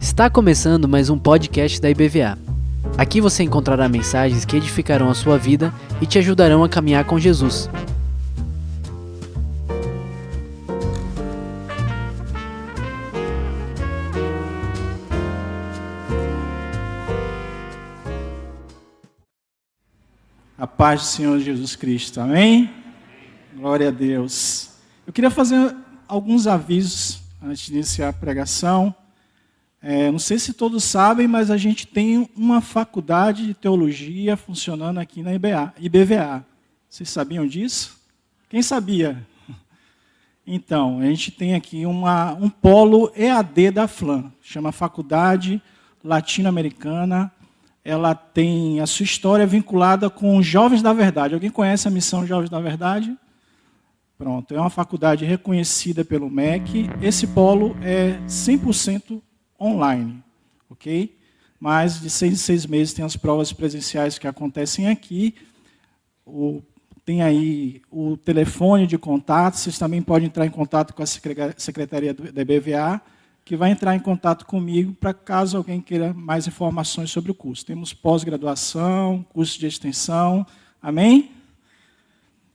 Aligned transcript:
Está 0.00 0.28
começando 0.28 0.88
mais 0.88 1.08
um 1.08 1.16
podcast 1.16 1.80
da 1.80 1.88
IBVA. 1.88 2.36
Aqui 2.98 3.20
você 3.20 3.44
encontrará 3.44 3.88
mensagens 3.88 4.44
que 4.44 4.56
edificarão 4.56 5.08
a 5.08 5.14
sua 5.14 5.38
vida 5.38 5.72
e 6.02 6.06
te 6.06 6.18
ajudarão 6.18 6.64
a 6.64 6.68
caminhar 6.68 7.04
com 7.04 7.16
Jesus. 7.16 7.70
A 20.58 20.66
paz 20.66 21.02
do 21.02 21.06
Senhor 21.06 21.38
Jesus 21.38 21.76
Cristo, 21.76 22.20
amém? 22.20 22.68
Glória 23.54 23.88
a 23.88 23.92
Deus. 23.92 24.70
Eu 25.06 25.12
queria 25.12 25.30
fazer 25.30 25.83
alguns 26.14 26.46
avisos 26.46 27.20
antes 27.42 27.66
de 27.66 27.74
iniciar 27.74 28.08
a 28.08 28.12
pregação. 28.12 28.94
É, 29.82 30.10
não 30.10 30.18
sei 30.18 30.38
se 30.38 30.52
todos 30.52 30.82
sabem, 30.84 31.26
mas 31.28 31.50
a 31.50 31.56
gente 31.56 31.86
tem 31.86 32.30
uma 32.36 32.60
faculdade 32.60 33.46
de 33.46 33.54
teologia 33.54 34.36
funcionando 34.36 34.98
aqui 34.98 35.22
na 35.22 35.34
IBA, 35.34 35.74
IBVA. 35.78 36.44
Vocês 36.88 37.10
sabiam 37.10 37.46
disso? 37.46 37.98
Quem 38.48 38.62
sabia? 38.62 39.26
Então, 40.46 41.00
a 41.00 41.06
gente 41.06 41.30
tem 41.30 41.54
aqui 41.54 41.86
uma, 41.86 42.34
um 42.34 42.50
polo 42.50 43.10
EAD 43.16 43.70
da 43.70 43.88
FLAM, 43.88 44.30
chama 44.42 44.72
Faculdade 44.72 45.60
Latino-Americana 46.02 47.32
ela 47.84 48.14
tem 48.14 48.80
a 48.80 48.86
sua 48.86 49.04
história 49.04 49.46
vinculada 49.46 50.08
com 50.08 50.40
Jovens 50.40 50.80
da 50.80 50.92
Verdade. 50.94 51.34
Alguém 51.34 51.50
conhece 51.50 51.86
a 51.86 51.90
missão 51.90 52.26
Jovens 52.26 52.48
da 52.48 52.58
Verdade? 52.58 53.14
Pronto, 54.16 54.54
é 54.54 54.60
uma 54.60 54.70
faculdade 54.70 55.24
reconhecida 55.24 56.04
pelo 56.04 56.30
MEC. 56.30 56.88
Esse 57.02 57.26
polo 57.26 57.76
é 57.82 58.18
100% 58.28 59.20
online, 59.60 60.22
ok? 60.70 61.18
Mas 61.58 62.00
de 62.00 62.08
seis 62.08 62.32
em 62.32 62.36
seis 62.36 62.66
meses 62.66 62.94
tem 62.94 63.04
as 63.04 63.16
provas 63.16 63.52
presenciais 63.52 64.18
que 64.18 64.28
acontecem 64.28 64.88
aqui. 64.88 65.34
O, 66.24 66.62
tem 67.04 67.22
aí 67.22 67.82
o 67.90 68.16
telefone 68.16 68.86
de 68.86 68.96
contato. 68.96 69.56
Vocês 69.56 69.78
também 69.78 70.00
podem 70.00 70.28
entrar 70.28 70.46
em 70.46 70.50
contato 70.50 70.94
com 70.94 71.02
a 71.02 71.06
secretaria 71.06 72.14
da 72.14 72.44
BVA 72.44 73.00
que 73.44 73.56
vai 73.56 73.70
entrar 73.70 73.94
em 73.94 74.00
contato 74.00 74.46
comigo 74.46 74.94
para 74.94 75.12
caso 75.12 75.56
alguém 75.56 75.80
queira 75.80 76.14
mais 76.14 76.46
informações 76.46 77.10
sobre 77.10 77.30
o 77.30 77.34
curso. 77.34 77.66
Temos 77.66 77.92
pós-graduação, 77.92 79.24
curso 79.34 79.58
de 79.58 79.66
extensão, 79.66 80.46
amém? 80.80 81.30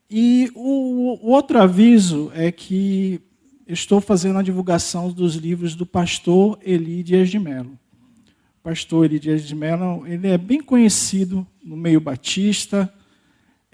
E 0.09 0.51
o, 0.55 1.19
o, 1.21 1.29
outro 1.29 1.61
aviso 1.61 2.31
é 2.33 2.51
que 2.51 3.21
estou 3.67 4.01
fazendo 4.01 4.39
a 4.39 4.41
divulgação 4.41 5.11
dos 5.11 5.35
livros 5.35 5.75
do 5.75 5.85
pastor 5.85 6.57
Eli 6.63 7.03
Dias 7.03 7.29
de 7.29 7.37
Mello. 7.37 7.77
O 8.59 8.63
pastor 8.63 9.05
Eli 9.05 9.19
Dias 9.19 9.47
de 9.47 9.53
Mello, 9.53 10.07
ele 10.07 10.27
é 10.27 10.37
bem 10.37 10.63
conhecido 10.63 11.45
no 11.63 11.77
meio 11.77 12.01
batista. 12.01 12.91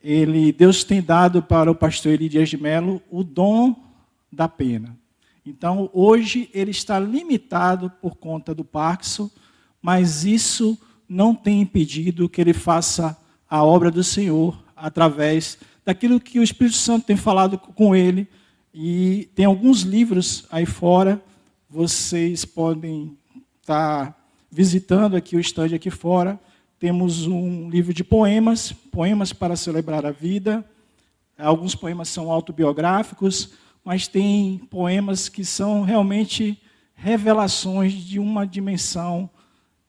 Ele, 0.03 0.51
Deus 0.51 0.83
tem 0.83 1.01
dado 1.01 1.41
para 1.41 1.71
o 1.71 1.75
pastor 1.75 2.11
Eli 2.11 2.27
Dias 2.27 2.49
de 2.49 2.57
Mello 2.57 3.01
o 3.09 3.23
dom 3.23 3.73
da 4.29 4.49
pena. 4.49 4.97
Então, 5.45 5.89
hoje 5.93 6.49
ele 6.53 6.71
está 6.71 6.99
limitado 6.99 7.89
por 8.01 8.17
conta 8.17 8.53
do 8.53 8.65
Parkinson, 8.65 9.29
mas 9.81 10.25
isso 10.25 10.77
não 11.07 11.33
tem 11.33 11.61
impedido 11.61 12.27
que 12.27 12.41
ele 12.41 12.51
faça 12.51 13.17
a 13.49 13.63
obra 13.63 13.89
do 13.89 14.03
Senhor 14.03 14.61
através 14.75 15.57
daquilo 15.85 16.19
que 16.19 16.39
o 16.39 16.43
Espírito 16.43 16.75
Santo 16.75 17.05
tem 17.05 17.15
falado 17.15 17.57
com 17.57 17.95
ele. 17.95 18.27
E 18.73 19.29
tem 19.35 19.45
alguns 19.45 19.81
livros 19.81 20.45
aí 20.51 20.65
fora, 20.65 21.21
vocês 21.69 22.43
podem 22.43 23.17
estar 23.61 24.17
visitando 24.51 25.15
aqui 25.15 25.35
o 25.35 25.39
estande 25.39 25.75
aqui 25.75 25.89
fora. 25.89 26.39
Temos 26.79 27.25
um 27.25 27.69
livro 27.69 27.93
de 27.93 28.03
poemas, 28.03 28.73
poemas 28.73 29.31
para 29.31 29.55
celebrar 29.55 30.05
a 30.05 30.11
vida. 30.11 30.65
Alguns 31.37 31.75
poemas 31.75 32.09
são 32.09 32.31
autobiográficos, 32.31 33.53
mas 33.83 34.07
tem 34.07 34.57
poemas 34.69 35.29
que 35.29 35.45
são 35.45 35.83
realmente 35.83 36.61
revelações 36.95 37.93
de 37.93 38.19
uma 38.19 38.45
dimensão 38.45 39.29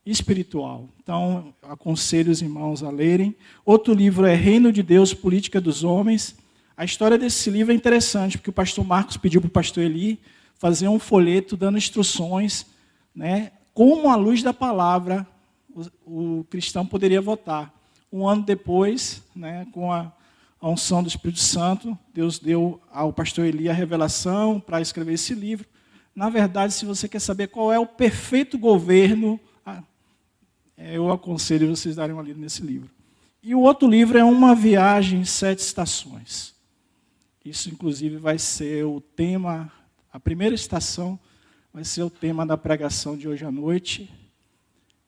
espiritual. 0.06 0.88
Então, 1.02 1.52
aconselho 1.62 2.30
os 2.30 2.40
irmãos 2.40 2.82
a 2.82 2.90
lerem. 2.90 3.34
Outro 3.64 3.92
livro 3.92 4.24
é 4.24 4.34
Reino 4.34 4.72
de 4.72 4.82
Deus, 4.82 5.12
Política 5.12 5.60
dos 5.60 5.82
Homens. 5.82 6.36
A 6.76 6.84
história 6.84 7.18
desse 7.18 7.50
livro 7.50 7.72
é 7.72 7.76
interessante, 7.76 8.38
porque 8.38 8.50
o 8.50 8.52
pastor 8.52 8.84
Marcos 8.86 9.16
pediu 9.16 9.40
para 9.40 9.48
o 9.48 9.50
pastor 9.50 9.82
Eli 9.82 10.20
fazer 10.58 10.88
um 10.88 10.98
folheto 10.98 11.56
dando 11.56 11.76
instruções, 11.76 12.64
né, 13.14 13.52
como 13.74 14.08
à 14.08 14.16
luz 14.16 14.42
da 14.42 14.54
palavra 14.54 15.26
o, 16.06 16.38
o 16.40 16.44
cristão 16.44 16.86
poderia 16.86 17.20
votar. 17.20 17.74
Um 18.10 18.26
ano 18.26 18.42
depois, 18.42 19.22
né, 19.34 19.66
com 19.72 19.92
a 19.92 20.12
a 20.60 20.68
unção 20.68 21.02
do 21.02 21.08
Espírito 21.08 21.40
Santo, 21.40 21.96
Deus 22.12 22.38
deu 22.38 22.80
ao 22.90 23.12
pastor 23.12 23.44
Eli 23.44 23.68
a 23.68 23.72
revelação 23.72 24.58
para 24.58 24.80
escrever 24.80 25.12
esse 25.12 25.34
livro. 25.34 25.66
Na 26.14 26.30
verdade, 26.30 26.72
se 26.72 26.86
você 26.86 27.08
quer 27.08 27.20
saber 27.20 27.48
qual 27.48 27.72
é 27.72 27.78
o 27.78 27.86
perfeito 27.86 28.58
governo, 28.58 29.38
eu 30.76 31.10
aconselho 31.10 31.68
vocês 31.68 31.96
darem 31.96 32.14
uma 32.14 32.22
lida 32.22 32.38
nesse 32.38 32.62
livro. 32.62 32.90
E 33.42 33.54
o 33.54 33.60
outro 33.60 33.88
livro 33.88 34.18
é 34.18 34.24
Uma 34.24 34.54
Viagem 34.54 35.20
em 35.20 35.24
Sete 35.24 35.60
Estações. 35.60 36.54
Isso, 37.44 37.70
inclusive, 37.70 38.16
vai 38.16 38.38
ser 38.38 38.84
o 38.84 39.00
tema, 39.00 39.72
a 40.12 40.18
primeira 40.18 40.54
estação 40.54 41.18
vai 41.72 41.84
ser 41.84 42.02
o 42.02 42.10
tema 42.10 42.44
da 42.44 42.56
pregação 42.56 43.16
de 43.16 43.28
hoje 43.28 43.44
à 43.44 43.50
noite. 43.50 44.10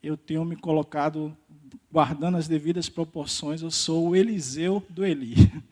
Eu 0.03 0.17
tenho 0.17 0.45
me 0.45 0.55
colocado 0.55 1.37
guardando 1.91 2.37
as 2.37 2.47
devidas 2.47 2.89
proporções, 2.89 3.61
eu 3.61 3.71
sou 3.71 4.09
o 4.09 4.17
Eliseu 4.17 4.83
do 4.89 5.05
Eli. 5.05 5.35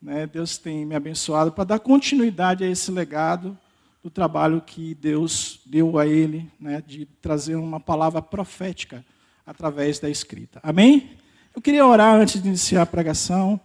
Né? 0.00 0.28
Deus 0.28 0.56
tem 0.56 0.86
me 0.86 0.94
abençoado 0.94 1.50
para 1.50 1.64
dar 1.64 1.80
continuidade 1.80 2.62
a 2.62 2.70
esse 2.70 2.88
legado 2.88 3.58
do 4.00 4.08
trabalho 4.08 4.60
que 4.60 4.94
Deus 4.94 5.60
deu 5.66 5.98
a 5.98 6.06
ele, 6.06 6.48
né? 6.60 6.80
de 6.80 7.04
trazer 7.20 7.56
uma 7.56 7.80
palavra 7.80 8.22
profética 8.22 9.04
através 9.48 9.98
da 9.98 10.10
escrita. 10.10 10.60
Amém? 10.62 11.12
Eu 11.56 11.62
queria 11.62 11.86
orar 11.86 12.14
antes 12.14 12.40
de 12.42 12.46
iniciar 12.46 12.82
a 12.82 12.86
pregação. 12.86 13.58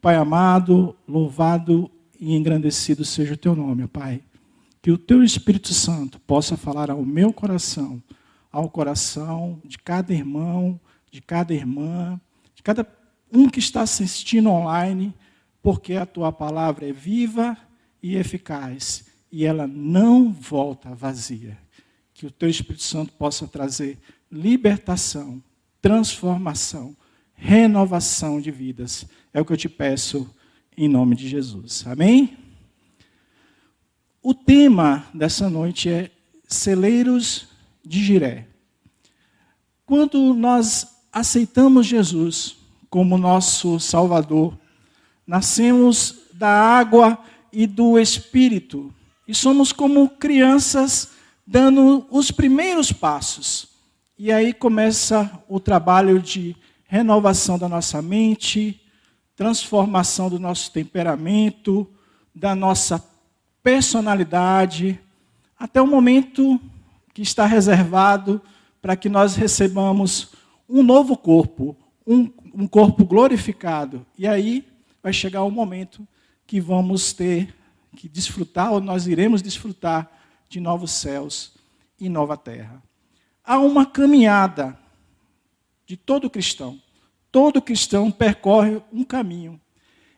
Pai 0.00 0.14
amado, 0.14 0.96
louvado 1.06 1.90
e 2.20 2.36
engrandecido 2.36 3.04
seja 3.04 3.34
o 3.34 3.36
teu 3.36 3.56
nome, 3.56 3.88
Pai. 3.88 4.22
Que 4.80 4.92
o 4.92 4.96
teu 4.96 5.24
Espírito 5.24 5.74
Santo 5.74 6.20
possa 6.20 6.56
falar 6.56 6.92
ao 6.92 7.04
meu 7.04 7.32
coração, 7.32 8.00
ao 8.52 8.70
coração 8.70 9.60
de 9.64 9.78
cada 9.78 10.14
irmão, 10.14 10.78
de 11.10 11.20
cada 11.20 11.52
irmã, 11.52 12.20
de 12.54 12.62
cada 12.62 12.86
um 13.32 13.50
que 13.50 13.58
está 13.58 13.80
assistindo 13.80 14.48
online, 14.48 15.12
porque 15.60 15.94
a 15.94 16.06
tua 16.06 16.30
palavra 16.30 16.88
é 16.88 16.92
viva 16.92 17.58
e 18.00 18.14
eficaz 18.14 19.06
e 19.32 19.44
ela 19.44 19.66
não 19.66 20.32
volta 20.32 20.94
vazia. 20.94 21.58
Que 22.14 22.26
o 22.26 22.30
teu 22.30 22.48
Espírito 22.48 22.84
Santo 22.84 23.12
possa 23.14 23.48
trazer 23.48 23.98
libertação, 24.30 25.42
transformação, 25.80 26.96
renovação 27.34 28.40
de 28.40 28.50
vidas. 28.50 29.06
É 29.32 29.40
o 29.40 29.44
que 29.44 29.52
eu 29.52 29.56
te 29.56 29.68
peço 29.68 30.28
em 30.76 30.88
nome 30.88 31.16
de 31.16 31.28
Jesus. 31.28 31.86
Amém? 31.86 32.36
O 34.22 34.34
tema 34.34 35.06
dessa 35.14 35.48
noite 35.48 35.88
é 35.88 36.10
celeiros 36.48 37.48
de 37.84 38.04
Jiré. 38.04 38.48
Quando 39.84 40.34
nós 40.34 40.96
aceitamos 41.12 41.86
Jesus 41.86 42.56
como 42.90 43.16
nosso 43.16 43.78
Salvador, 43.78 44.58
nascemos 45.26 46.22
da 46.32 46.48
água 46.48 47.18
e 47.52 47.66
do 47.66 47.98
Espírito 47.98 48.92
e 49.26 49.34
somos 49.34 49.72
como 49.72 50.08
crianças 50.08 51.10
dando 51.46 52.06
os 52.10 52.30
primeiros 52.30 52.92
passos. 52.92 53.75
E 54.18 54.32
aí 54.32 54.54
começa 54.54 55.30
o 55.46 55.60
trabalho 55.60 56.18
de 56.18 56.56
renovação 56.86 57.58
da 57.58 57.68
nossa 57.68 58.00
mente, 58.00 58.80
transformação 59.36 60.30
do 60.30 60.38
nosso 60.38 60.72
temperamento, 60.72 61.86
da 62.34 62.54
nossa 62.54 63.04
personalidade, 63.62 64.98
até 65.58 65.82
o 65.82 65.86
momento 65.86 66.58
que 67.12 67.20
está 67.20 67.44
reservado 67.44 68.40
para 68.80 68.96
que 68.96 69.10
nós 69.10 69.36
recebamos 69.36 70.30
um 70.66 70.82
novo 70.82 71.14
corpo, 71.14 71.76
um, 72.06 72.30
um 72.54 72.66
corpo 72.66 73.04
glorificado. 73.04 74.06
E 74.16 74.26
aí 74.26 74.66
vai 75.02 75.12
chegar 75.12 75.42
o 75.42 75.50
momento 75.50 76.08
que 76.46 76.58
vamos 76.58 77.12
ter 77.12 77.54
que 77.94 78.08
desfrutar, 78.08 78.72
ou 78.72 78.80
nós 78.80 79.06
iremos 79.06 79.42
desfrutar 79.42 80.10
de 80.48 80.58
novos 80.58 80.92
céus 80.92 81.52
e 82.00 82.08
nova 82.08 82.36
terra. 82.36 82.82
Há 83.46 83.58
uma 83.58 83.86
caminhada 83.86 84.76
de 85.86 85.96
todo 85.96 86.28
cristão. 86.28 86.80
Todo 87.30 87.62
cristão 87.62 88.10
percorre 88.10 88.82
um 88.92 89.04
caminho. 89.04 89.60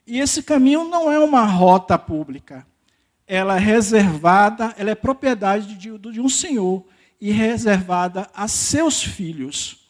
E 0.07 0.19
esse 0.19 0.43
caminho 0.43 0.85
não 0.85 1.13
é 1.13 1.19
uma 1.19 1.45
rota 1.45 1.99
pública. 1.99 2.67
ela 3.27 3.57
é 3.57 3.59
reservada, 3.59 4.75
ela 4.79 4.91
é 4.91 4.95
propriedade 4.95 5.75
de, 5.75 5.99
de 5.99 6.21
um 6.21 6.31
senhor 6.31 6.87
e 7.21 7.31
reservada 7.31 8.27
a 8.33 8.49
seus 8.49 9.03
filhos. 9.03 9.87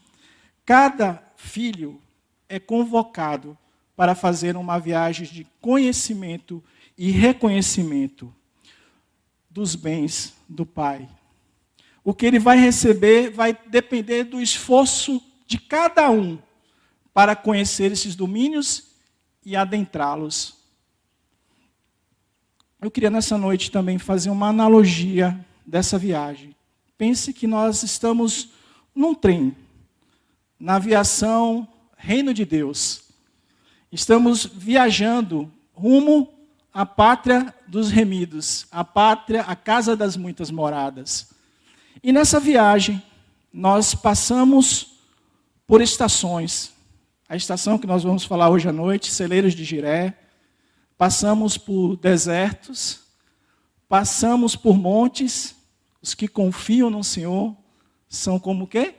Cada 0.66 1.22
filho 1.36 2.00
é 2.48 2.58
convocado 2.58 3.56
para 3.94 4.16
fazer 4.16 4.56
uma 4.56 4.78
viagem 4.78 5.26
de 5.26 5.46
conhecimento 5.60 6.62
e 6.96 7.12
reconhecimento 7.12 8.34
dos 9.48 9.76
bens 9.76 10.34
do 10.48 10.66
pai. 10.66 11.08
O 12.08 12.14
que 12.14 12.24
ele 12.24 12.38
vai 12.38 12.58
receber 12.58 13.30
vai 13.30 13.54
depender 13.66 14.24
do 14.24 14.40
esforço 14.40 15.22
de 15.46 15.58
cada 15.58 16.10
um 16.10 16.38
para 17.12 17.36
conhecer 17.36 17.92
esses 17.92 18.16
domínios 18.16 18.92
e 19.44 19.54
adentrá-los. 19.54 20.56
Eu 22.80 22.90
queria 22.90 23.10
nessa 23.10 23.36
noite 23.36 23.70
também 23.70 23.98
fazer 23.98 24.30
uma 24.30 24.48
analogia 24.48 25.38
dessa 25.66 25.98
viagem. 25.98 26.56
Pense 26.96 27.30
que 27.34 27.46
nós 27.46 27.82
estamos 27.82 28.52
num 28.94 29.14
trem, 29.14 29.54
na 30.58 30.76
aviação 30.76 31.68
Reino 31.94 32.32
de 32.32 32.46
Deus. 32.46 33.02
Estamos 33.92 34.46
viajando 34.46 35.52
rumo 35.74 36.32
à 36.72 36.86
pátria 36.86 37.54
dos 37.66 37.90
remidos, 37.90 38.66
à 38.70 38.82
pátria, 38.82 39.42
à 39.42 39.54
casa 39.54 39.94
das 39.94 40.16
muitas 40.16 40.50
moradas. 40.50 41.36
E 42.02 42.12
nessa 42.12 42.38
viagem, 42.38 43.02
nós 43.52 43.94
passamos 43.94 44.98
por 45.66 45.80
estações. 45.80 46.72
A 47.28 47.36
estação 47.36 47.78
que 47.78 47.86
nós 47.86 48.04
vamos 48.04 48.24
falar 48.24 48.48
hoje 48.48 48.68
à 48.68 48.72
noite, 48.72 49.10
Celeiros 49.10 49.54
de 49.54 49.64
Jiré. 49.64 50.16
Passamos 50.96 51.58
por 51.58 51.96
desertos, 51.96 53.00
passamos 53.88 54.54
por 54.56 54.76
montes. 54.76 55.56
Os 56.00 56.14
que 56.14 56.28
confiam 56.28 56.88
no 56.88 57.02
Senhor 57.02 57.56
são 58.08 58.38
como 58.38 58.66
quê? 58.66 58.94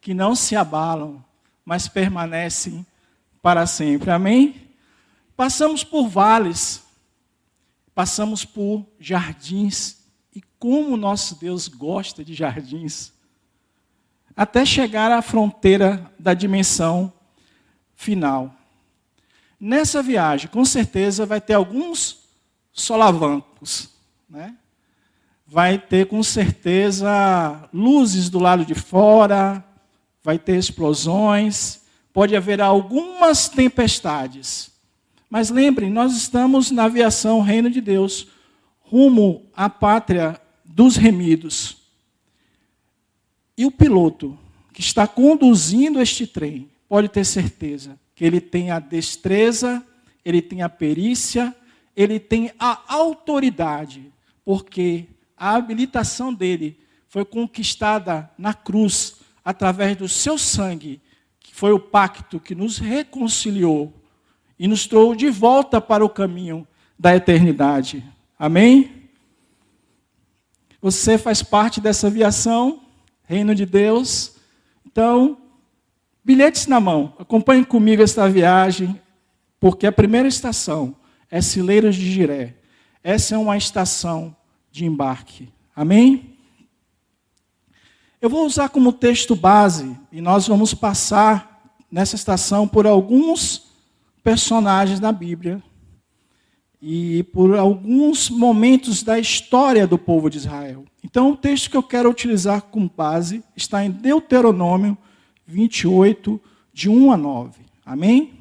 Que 0.00 0.14
não 0.14 0.34
se 0.34 0.54
abalam, 0.54 1.24
mas 1.64 1.88
permanecem 1.88 2.86
para 3.42 3.66
sempre. 3.66 4.10
Amém? 4.10 4.68
Passamos 5.36 5.82
por 5.82 6.08
vales, 6.08 6.82
passamos 7.94 8.44
por 8.44 8.86
jardins, 9.00 9.95
e 10.36 10.42
como 10.58 10.98
nosso 10.98 11.36
Deus 11.36 11.66
gosta 11.66 12.22
de 12.22 12.34
jardins, 12.34 13.10
até 14.36 14.66
chegar 14.66 15.10
à 15.10 15.22
fronteira 15.22 16.12
da 16.18 16.34
dimensão 16.34 17.10
final. 17.94 18.54
Nessa 19.58 20.02
viagem, 20.02 20.50
com 20.50 20.62
certeza, 20.62 21.24
vai 21.24 21.40
ter 21.40 21.54
alguns 21.54 22.18
solavancos, 22.70 23.88
né? 24.28 24.54
vai 25.46 25.78
ter 25.78 26.06
com 26.06 26.22
certeza 26.22 27.66
luzes 27.72 28.28
do 28.28 28.38
lado 28.38 28.66
de 28.66 28.74
fora, 28.74 29.64
vai 30.22 30.38
ter 30.38 30.58
explosões, 30.58 31.80
pode 32.12 32.36
haver 32.36 32.60
algumas 32.60 33.48
tempestades. 33.48 34.70
Mas 35.30 35.48
lembrem, 35.48 35.88
nós 35.88 36.14
estamos 36.14 36.70
na 36.70 36.84
aviação 36.84 37.40
Reino 37.40 37.70
de 37.70 37.80
Deus, 37.80 38.35
rumo 38.90 39.46
à 39.54 39.68
pátria 39.68 40.40
dos 40.64 40.96
remidos. 40.96 41.76
E 43.56 43.64
o 43.64 43.70
piloto 43.70 44.38
que 44.72 44.80
está 44.80 45.06
conduzindo 45.06 46.00
este 46.00 46.26
trem 46.26 46.70
pode 46.88 47.08
ter 47.08 47.24
certeza 47.24 47.98
que 48.14 48.24
ele 48.24 48.40
tem 48.40 48.70
a 48.70 48.78
destreza, 48.78 49.84
ele 50.24 50.40
tem 50.40 50.62
a 50.62 50.68
perícia, 50.68 51.54
ele 51.94 52.18
tem 52.18 52.52
a 52.58 52.82
autoridade, 52.88 54.12
porque 54.44 55.06
a 55.36 55.54
habilitação 55.54 56.32
dele 56.32 56.78
foi 57.08 57.24
conquistada 57.24 58.30
na 58.36 58.52
cruz 58.52 59.16
através 59.44 59.96
do 59.96 60.08
seu 60.08 60.36
sangue 60.36 61.00
foi 61.56 61.72
o 61.72 61.80
pacto 61.80 62.38
que 62.38 62.54
nos 62.54 62.76
reconciliou 62.76 63.90
e 64.58 64.68
nos 64.68 64.86
trouxe 64.86 65.16
de 65.16 65.30
volta 65.30 65.80
para 65.80 66.04
o 66.04 66.08
caminho 66.08 66.68
da 66.98 67.16
eternidade. 67.16 68.04
Amém? 68.38 69.08
Você 70.80 71.16
faz 71.16 71.42
parte 71.42 71.80
dessa 71.80 72.06
aviação, 72.06 72.82
reino 73.24 73.54
de 73.54 73.64
Deus. 73.64 74.36
Então, 74.84 75.38
bilhetes 76.22 76.66
na 76.66 76.78
mão. 76.78 77.14
Acompanhe 77.18 77.64
comigo 77.64 78.02
esta 78.02 78.28
viagem, 78.28 79.00
porque 79.58 79.86
a 79.86 79.92
primeira 79.92 80.28
estação 80.28 80.94
é 81.30 81.40
Cileiros 81.40 81.96
de 81.96 82.10
Giré. 82.10 82.56
Essa 83.02 83.34
é 83.34 83.38
uma 83.38 83.56
estação 83.56 84.36
de 84.70 84.84
embarque. 84.84 85.48
Amém? 85.74 86.36
Eu 88.20 88.28
vou 88.28 88.44
usar 88.44 88.68
como 88.68 88.92
texto 88.92 89.34
base, 89.34 89.96
e 90.12 90.20
nós 90.20 90.46
vamos 90.46 90.74
passar 90.74 91.74
nessa 91.90 92.16
estação 92.16 92.68
por 92.68 92.86
alguns 92.86 93.72
personagens 94.22 95.00
da 95.00 95.12
Bíblia 95.12 95.62
e 96.80 97.22
por 97.32 97.56
alguns 97.56 98.28
momentos 98.28 99.02
da 99.02 99.18
história 99.18 99.86
do 99.86 99.98
povo 99.98 100.28
de 100.28 100.38
Israel. 100.38 100.84
Então, 101.02 101.32
o 101.32 101.36
texto 101.36 101.70
que 101.70 101.76
eu 101.76 101.82
quero 101.82 102.10
utilizar 102.10 102.62
como 102.62 102.90
base 102.94 103.42
está 103.56 103.84
em 103.84 103.90
Deuteronômio 103.90 104.96
28, 105.46 106.40
de 106.72 106.90
1 106.90 107.12
a 107.12 107.16
9. 107.16 107.60
Amém? 107.84 108.34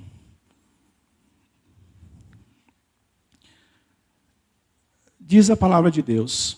Diz 5.19 5.49
a 5.49 5.55
palavra 5.55 5.89
de 5.89 6.01
Deus: 6.01 6.57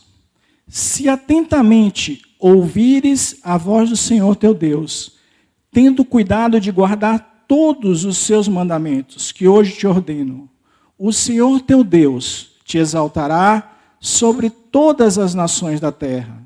Se 0.68 1.08
atentamente 1.08 2.22
ouvires 2.40 3.40
a 3.44 3.58
voz 3.58 3.90
do 3.90 3.98
Senhor 3.98 4.36
teu 4.36 4.54
Deus, 4.54 5.18
tendo 5.72 6.04
cuidado 6.04 6.60
de 6.60 6.72
guardar 6.72 7.46
todos 7.48 8.04
os 8.04 8.18
seus 8.18 8.48
mandamentos 8.48 9.32
que 9.32 9.48
hoje 9.48 9.78
te 9.78 9.88
ordeno, 9.88 10.50
o 10.98 11.12
Senhor 11.12 11.62
teu 11.62 11.84
Deus 11.84 12.52
te 12.64 12.78
exaltará 12.78 13.78
sobre 14.00 14.50
todas 14.50 15.18
as 15.18 15.34
nações 15.34 15.80
da 15.80 15.92
terra. 15.92 16.42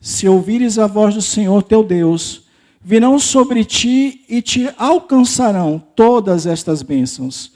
Se 0.00 0.28
ouvires 0.28 0.78
a 0.78 0.86
voz 0.86 1.14
do 1.14 1.22
Senhor 1.22 1.62
teu 1.62 1.82
Deus, 1.82 2.42
virão 2.82 3.18
sobre 3.18 3.64
ti 3.64 4.22
e 4.28 4.42
te 4.42 4.68
alcançarão 4.76 5.82
todas 5.96 6.46
estas 6.46 6.82
bênçãos. 6.82 7.52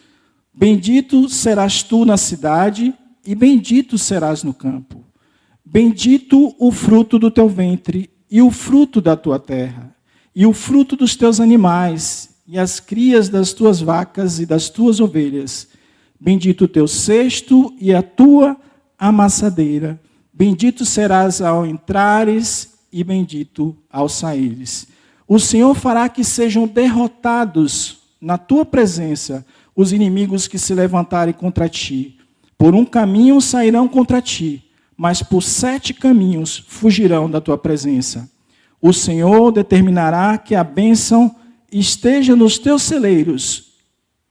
Bendito 0.54 1.28
serás 1.28 1.82
tu 1.82 2.04
na 2.04 2.16
cidade 2.16 2.94
e 3.24 3.34
bendito 3.34 3.98
serás 3.98 4.42
no 4.42 4.54
campo. 4.54 5.04
Bendito 5.64 6.54
o 6.58 6.72
fruto 6.72 7.18
do 7.18 7.30
teu 7.30 7.48
ventre 7.48 8.08
e 8.30 8.40
o 8.40 8.50
fruto 8.50 9.00
da 9.00 9.16
tua 9.16 9.38
terra, 9.38 9.94
e 10.34 10.46
o 10.46 10.52
fruto 10.52 10.96
dos 10.96 11.14
teus 11.14 11.40
animais, 11.40 12.30
e 12.46 12.58
as 12.58 12.80
crias 12.80 13.28
das 13.28 13.52
tuas 13.52 13.80
vacas 13.80 14.40
e 14.40 14.46
das 14.46 14.70
tuas 14.70 15.00
ovelhas. 15.00 15.68
Bendito 16.20 16.64
o 16.64 16.68
teu 16.68 16.88
cesto 16.88 17.74
e 17.80 17.94
a 17.94 18.02
tua 18.02 18.56
amassadeira. 18.98 20.00
Bendito 20.32 20.84
serás 20.84 21.40
ao 21.40 21.66
entrares 21.66 22.74
e 22.92 23.04
bendito 23.04 23.76
ao 23.90 24.08
saíres. 24.08 24.86
O 25.26 25.38
Senhor 25.38 25.74
fará 25.74 26.08
que 26.08 26.24
sejam 26.24 26.66
derrotados 26.66 27.98
na 28.20 28.38
tua 28.38 28.64
presença 28.64 29.44
os 29.76 29.92
inimigos 29.92 30.48
que 30.48 30.58
se 30.58 30.74
levantarem 30.74 31.34
contra 31.34 31.68
ti. 31.68 32.18
Por 32.56 32.74
um 32.74 32.84
caminho 32.84 33.40
sairão 33.40 33.86
contra 33.86 34.20
ti 34.20 34.64
mas 34.98 35.22
por 35.22 35.44
sete 35.44 35.94
caminhos 35.94 36.64
fugirão 36.66 37.30
da 37.30 37.40
tua 37.40 37.56
presença. 37.56 38.28
O 38.82 38.92
Senhor 38.92 39.52
determinará 39.52 40.36
que 40.36 40.56
a 40.56 40.64
bênção 40.64 41.36
esteja 41.70 42.34
nos 42.34 42.58
teus 42.58 42.82
celeiros 42.82 43.67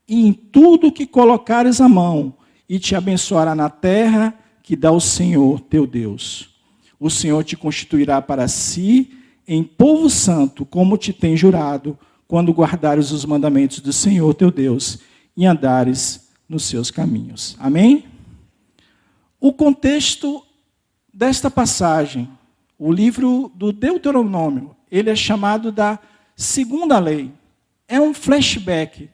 e 0.08 0.26
em 0.26 0.32
tudo 0.32 0.90
que 0.90 1.06
colocares 1.06 1.80
a 1.80 1.88
mão, 1.88 2.34
e 2.68 2.78
te 2.78 2.94
abençoará 2.94 3.54
na 3.54 3.68
terra 3.68 4.34
que 4.62 4.74
dá 4.74 4.90
o 4.90 5.00
Senhor 5.00 5.60
teu 5.60 5.86
Deus. 5.86 6.50
O 6.98 7.08
Senhor 7.10 7.44
te 7.44 7.56
constituirá 7.56 8.20
para 8.20 8.48
si 8.48 9.12
em 9.46 9.62
povo 9.62 10.10
santo, 10.10 10.66
como 10.66 10.98
te 10.98 11.12
tem 11.12 11.36
jurado, 11.36 11.98
quando 12.26 12.52
guardares 12.52 13.10
os 13.10 13.24
mandamentos 13.24 13.80
do 13.80 13.92
Senhor 13.92 14.34
teu 14.34 14.50
Deus 14.50 14.98
e 15.36 15.46
andares 15.46 16.28
nos 16.48 16.64
seus 16.64 16.90
caminhos. 16.90 17.56
Amém? 17.58 18.04
O 19.40 19.52
contexto 19.52 20.44
desta 21.12 21.50
passagem, 21.50 22.28
o 22.78 22.92
livro 22.92 23.50
do 23.54 23.72
Deuteronômio, 23.72 24.76
ele 24.90 25.08
é 25.08 25.16
chamado 25.16 25.72
da 25.72 25.98
segunda 26.36 26.98
lei. 26.98 27.32
É 27.86 28.00
um 28.00 28.12
flashback 28.12 29.08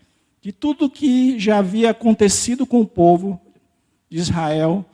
de 0.44 0.52
tudo 0.52 0.90
que 0.90 1.38
já 1.38 1.56
havia 1.56 1.88
acontecido 1.88 2.66
com 2.66 2.82
o 2.82 2.86
povo 2.86 3.40
de 4.10 4.18
Israel. 4.18 4.84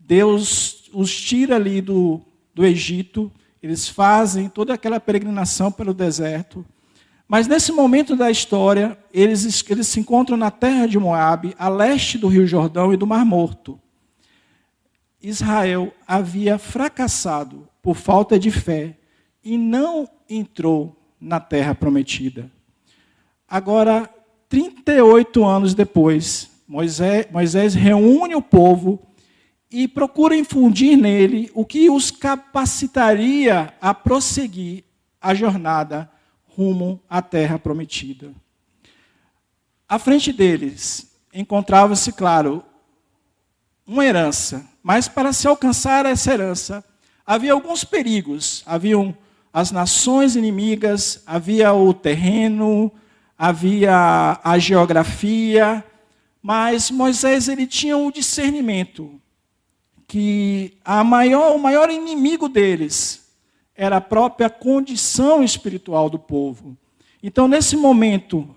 Deus 0.00 0.90
os 0.92 1.14
tira 1.14 1.54
ali 1.54 1.80
do, 1.80 2.20
do 2.52 2.66
Egito, 2.66 3.30
eles 3.62 3.88
fazem 3.88 4.48
toda 4.48 4.74
aquela 4.74 4.98
peregrinação 4.98 5.70
pelo 5.70 5.94
deserto. 5.94 6.66
Mas 7.28 7.46
nesse 7.46 7.70
momento 7.70 8.16
da 8.16 8.32
história, 8.32 8.98
eles, 9.14 9.64
eles 9.70 9.86
se 9.86 10.00
encontram 10.00 10.36
na 10.36 10.50
terra 10.50 10.88
de 10.88 10.98
Moabe, 10.98 11.54
a 11.56 11.68
leste 11.68 12.18
do 12.18 12.26
Rio 12.26 12.44
Jordão 12.44 12.92
e 12.92 12.96
do 12.96 13.06
Mar 13.06 13.24
Morto. 13.24 13.80
Israel 15.22 15.94
havia 16.04 16.58
fracassado 16.58 17.68
por 17.80 17.94
falta 17.94 18.36
de 18.36 18.50
fé 18.50 18.98
e 19.44 19.56
não 19.56 20.10
entrou 20.28 21.00
na 21.20 21.38
terra 21.38 21.76
prometida. 21.76 22.50
Agora, 23.48 24.10
38 24.48 25.44
anos 25.44 25.74
depois, 25.74 26.50
Moisés, 26.66 27.26
Moisés 27.30 27.74
reúne 27.74 28.34
o 28.34 28.42
povo 28.42 29.00
e 29.70 29.86
procura 29.86 30.34
infundir 30.34 30.96
nele 30.96 31.50
o 31.54 31.64
que 31.64 31.90
os 31.90 32.10
capacitaria 32.10 33.74
a 33.80 33.92
prosseguir 33.92 34.84
a 35.20 35.34
jornada 35.34 36.10
rumo 36.46 37.00
à 37.08 37.20
terra 37.20 37.58
prometida. 37.58 38.32
À 39.88 39.98
frente 39.98 40.32
deles 40.32 41.10
encontrava-se, 41.32 42.12
claro, 42.12 42.64
uma 43.86 44.04
herança, 44.04 44.66
mas 44.82 45.08
para 45.08 45.32
se 45.32 45.46
alcançar 45.46 46.04
essa 46.06 46.32
herança, 46.32 46.84
havia 47.26 47.52
alguns 47.52 47.84
perigos. 47.84 48.62
Haviam 48.66 49.16
as 49.52 49.70
nações 49.70 50.36
inimigas, 50.36 51.22
havia 51.26 51.72
o 51.72 51.92
terreno, 51.94 52.92
havia 53.38 54.40
a 54.42 54.58
geografia, 54.58 55.84
mas 56.42 56.90
Moisés 56.90 57.48
ele 57.48 57.66
tinha 57.66 57.96
o 57.96 58.08
um 58.08 58.10
discernimento 58.10 59.20
que 60.08 60.76
a 60.84 61.04
maior, 61.04 61.54
o 61.54 61.58
maior 61.58 61.88
inimigo 61.90 62.48
deles 62.48 63.30
era 63.76 63.98
a 63.98 64.00
própria 64.00 64.50
condição 64.50 65.44
espiritual 65.44 66.10
do 66.10 66.18
povo. 66.18 66.76
Então, 67.22 67.46
nesse 67.46 67.76
momento, 67.76 68.48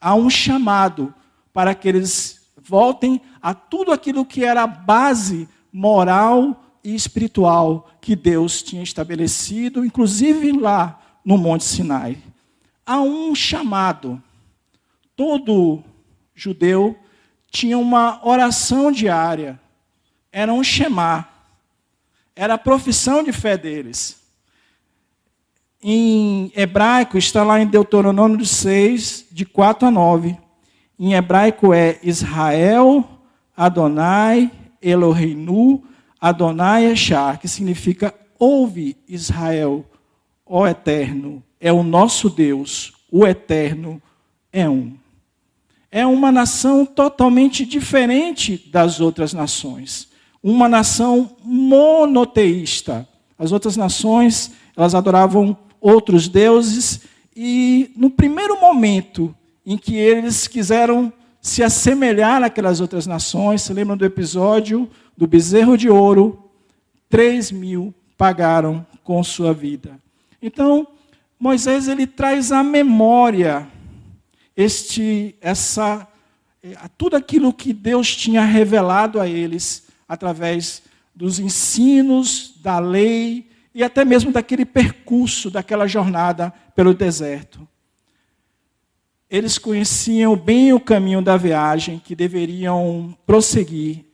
há 0.00 0.14
um 0.14 0.28
chamado 0.28 1.14
para 1.52 1.74
que 1.74 1.88
eles 1.88 2.50
voltem 2.60 3.20
a 3.40 3.54
tudo 3.54 3.92
aquilo 3.92 4.24
que 4.24 4.44
era 4.44 4.64
a 4.64 4.66
base 4.66 5.48
moral 5.72 6.64
e 6.82 6.94
espiritual 6.94 7.88
que 8.00 8.16
Deus 8.16 8.62
tinha 8.62 8.82
estabelecido, 8.82 9.84
inclusive 9.84 10.52
lá 10.52 11.00
no 11.24 11.38
Monte 11.38 11.64
Sinai. 11.64 12.18
Há 12.86 13.00
um 13.00 13.34
chamado. 13.34 14.22
Todo 15.16 15.82
judeu 16.34 16.96
tinha 17.50 17.76
uma 17.76 18.24
oração 18.24 18.92
diária. 18.92 19.60
Era 20.30 20.52
um 20.52 20.62
Shema. 20.62 21.28
Era 22.36 22.54
a 22.54 22.58
profissão 22.58 23.24
de 23.24 23.32
fé 23.32 23.58
deles. 23.58 24.22
Em 25.82 26.52
hebraico, 26.54 27.18
está 27.18 27.42
lá 27.42 27.60
em 27.60 27.66
Deuteronômio 27.66 28.44
6, 28.44 29.26
de 29.32 29.44
4 29.44 29.88
a 29.88 29.90
9. 29.90 30.38
Em 30.98 31.14
hebraico 31.14 31.74
é 31.74 31.98
Israel, 32.02 33.08
Adonai, 33.56 34.50
Eloheinu, 34.80 35.82
Adonai 36.20 36.86
Echar, 36.86 37.38
que 37.38 37.48
significa 37.48 38.14
ouve 38.38 38.96
Israel, 39.08 39.84
ó 40.44 40.66
Eterno, 40.66 41.42
é 41.60 41.72
o 41.72 41.82
nosso 41.82 42.28
Deus, 42.28 42.92
o 43.10 43.26
Eterno 43.26 44.00
é 44.52 44.68
um. 44.68 44.94
É 45.90 46.04
uma 46.04 46.30
nação 46.30 46.84
totalmente 46.84 47.64
diferente 47.64 48.68
das 48.70 49.00
outras 49.00 49.32
nações. 49.32 50.08
Uma 50.42 50.68
nação 50.68 51.36
monoteísta. 51.42 53.08
As 53.38 53.52
outras 53.52 53.76
nações, 53.76 54.52
elas 54.76 54.94
adoravam 54.94 55.56
outros 55.80 56.28
deuses 56.28 57.00
e 57.34 57.90
no 57.96 58.10
primeiro 58.10 58.60
momento 58.60 59.34
em 59.64 59.76
que 59.76 59.94
eles 59.96 60.46
quiseram 60.46 61.12
se 61.40 61.62
assemelhar 61.62 62.42
àquelas 62.42 62.80
outras 62.80 63.06
nações. 63.06 63.62
Se 63.62 63.72
lembram 63.72 63.96
do 63.96 64.04
episódio 64.04 64.90
do 65.16 65.26
bezerro 65.26 65.76
de 65.76 65.88
ouro? 65.88 66.50
Três 67.08 67.52
mil 67.52 67.94
pagaram 68.18 68.84
com 69.04 69.22
sua 69.22 69.52
vida. 69.54 69.98
Então, 70.42 70.86
Moisés 71.38 71.86
ele 71.88 72.06
traz 72.06 72.50
à 72.50 72.62
memória 72.62 73.68
este, 74.56 75.34
essa, 75.40 76.08
eh, 76.62 76.76
tudo 76.96 77.14
aquilo 77.14 77.52
que 77.52 77.72
Deus 77.72 78.16
tinha 78.16 78.42
revelado 78.42 79.20
a 79.20 79.28
eles 79.28 79.84
através 80.08 80.82
dos 81.14 81.38
ensinos 81.38 82.54
da 82.62 82.78
lei 82.78 83.48
e 83.74 83.82
até 83.84 84.04
mesmo 84.04 84.32
daquele 84.32 84.64
percurso, 84.64 85.50
daquela 85.50 85.86
jornada 85.86 86.50
pelo 86.74 86.94
deserto. 86.94 87.68
Eles 89.28 89.58
conheciam 89.58 90.36
bem 90.36 90.72
o 90.72 90.80
caminho 90.80 91.20
da 91.20 91.36
viagem 91.36 92.00
que 92.02 92.14
deveriam 92.14 93.14
prosseguir 93.26 94.04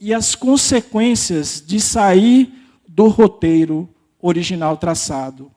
e 0.00 0.12
as 0.12 0.34
consequências 0.34 1.62
de 1.64 1.78
sair 1.78 2.52
do 2.88 3.06
roteiro 3.06 3.88
original 4.20 4.76
traçado. 4.76 5.53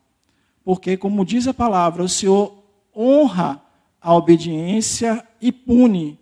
Porque, 0.67 0.97
como 0.97 1.23
diz 1.23 1.47
a 1.47 1.53
palavra, 1.53 2.03
o 2.03 2.09
Senhor 2.09 2.61
honra 2.93 3.63
a 4.01 4.13
obediência 4.13 5.25
e 5.39 5.49
pune 5.49 6.19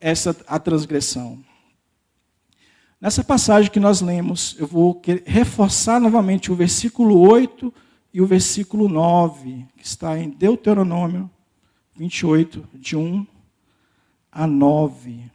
essa 0.00 0.30
a 0.46 0.60
transgressão. 0.60 1.44
Nessa 3.00 3.24
passagem 3.24 3.72
que 3.72 3.80
nós 3.80 4.00
lemos, 4.00 4.54
eu 4.60 4.66
vou 4.68 5.02
reforçar 5.26 6.00
novamente 6.00 6.52
o 6.52 6.54
versículo 6.54 7.18
8 7.18 7.74
e 8.12 8.20
o 8.20 8.26
versículo 8.26 8.88
9, 8.88 9.66
que 9.76 9.84
está 9.84 10.16
em 10.16 10.30
Deuteronômio 10.30 11.28
28, 11.96 12.68
de 12.74 12.96
1 12.96 13.26
a 14.30 14.46
9. 14.46 15.32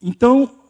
Então, 0.00 0.61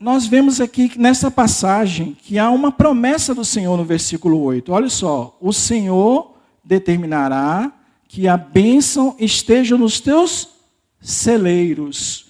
nós 0.00 0.26
vemos 0.26 0.60
aqui 0.60 0.92
nessa 0.96 1.28
passagem 1.28 2.16
que 2.22 2.38
há 2.38 2.50
uma 2.50 2.70
promessa 2.70 3.34
do 3.34 3.44
Senhor 3.44 3.76
no 3.76 3.84
versículo 3.84 4.40
8. 4.42 4.72
Olha 4.72 4.88
só: 4.88 5.36
o 5.40 5.52
Senhor 5.52 6.34
determinará 6.62 7.72
que 8.06 8.28
a 8.28 8.36
bênção 8.36 9.16
esteja 9.18 9.76
nos 9.76 10.00
teus 10.00 10.50
celeiros, 11.00 12.26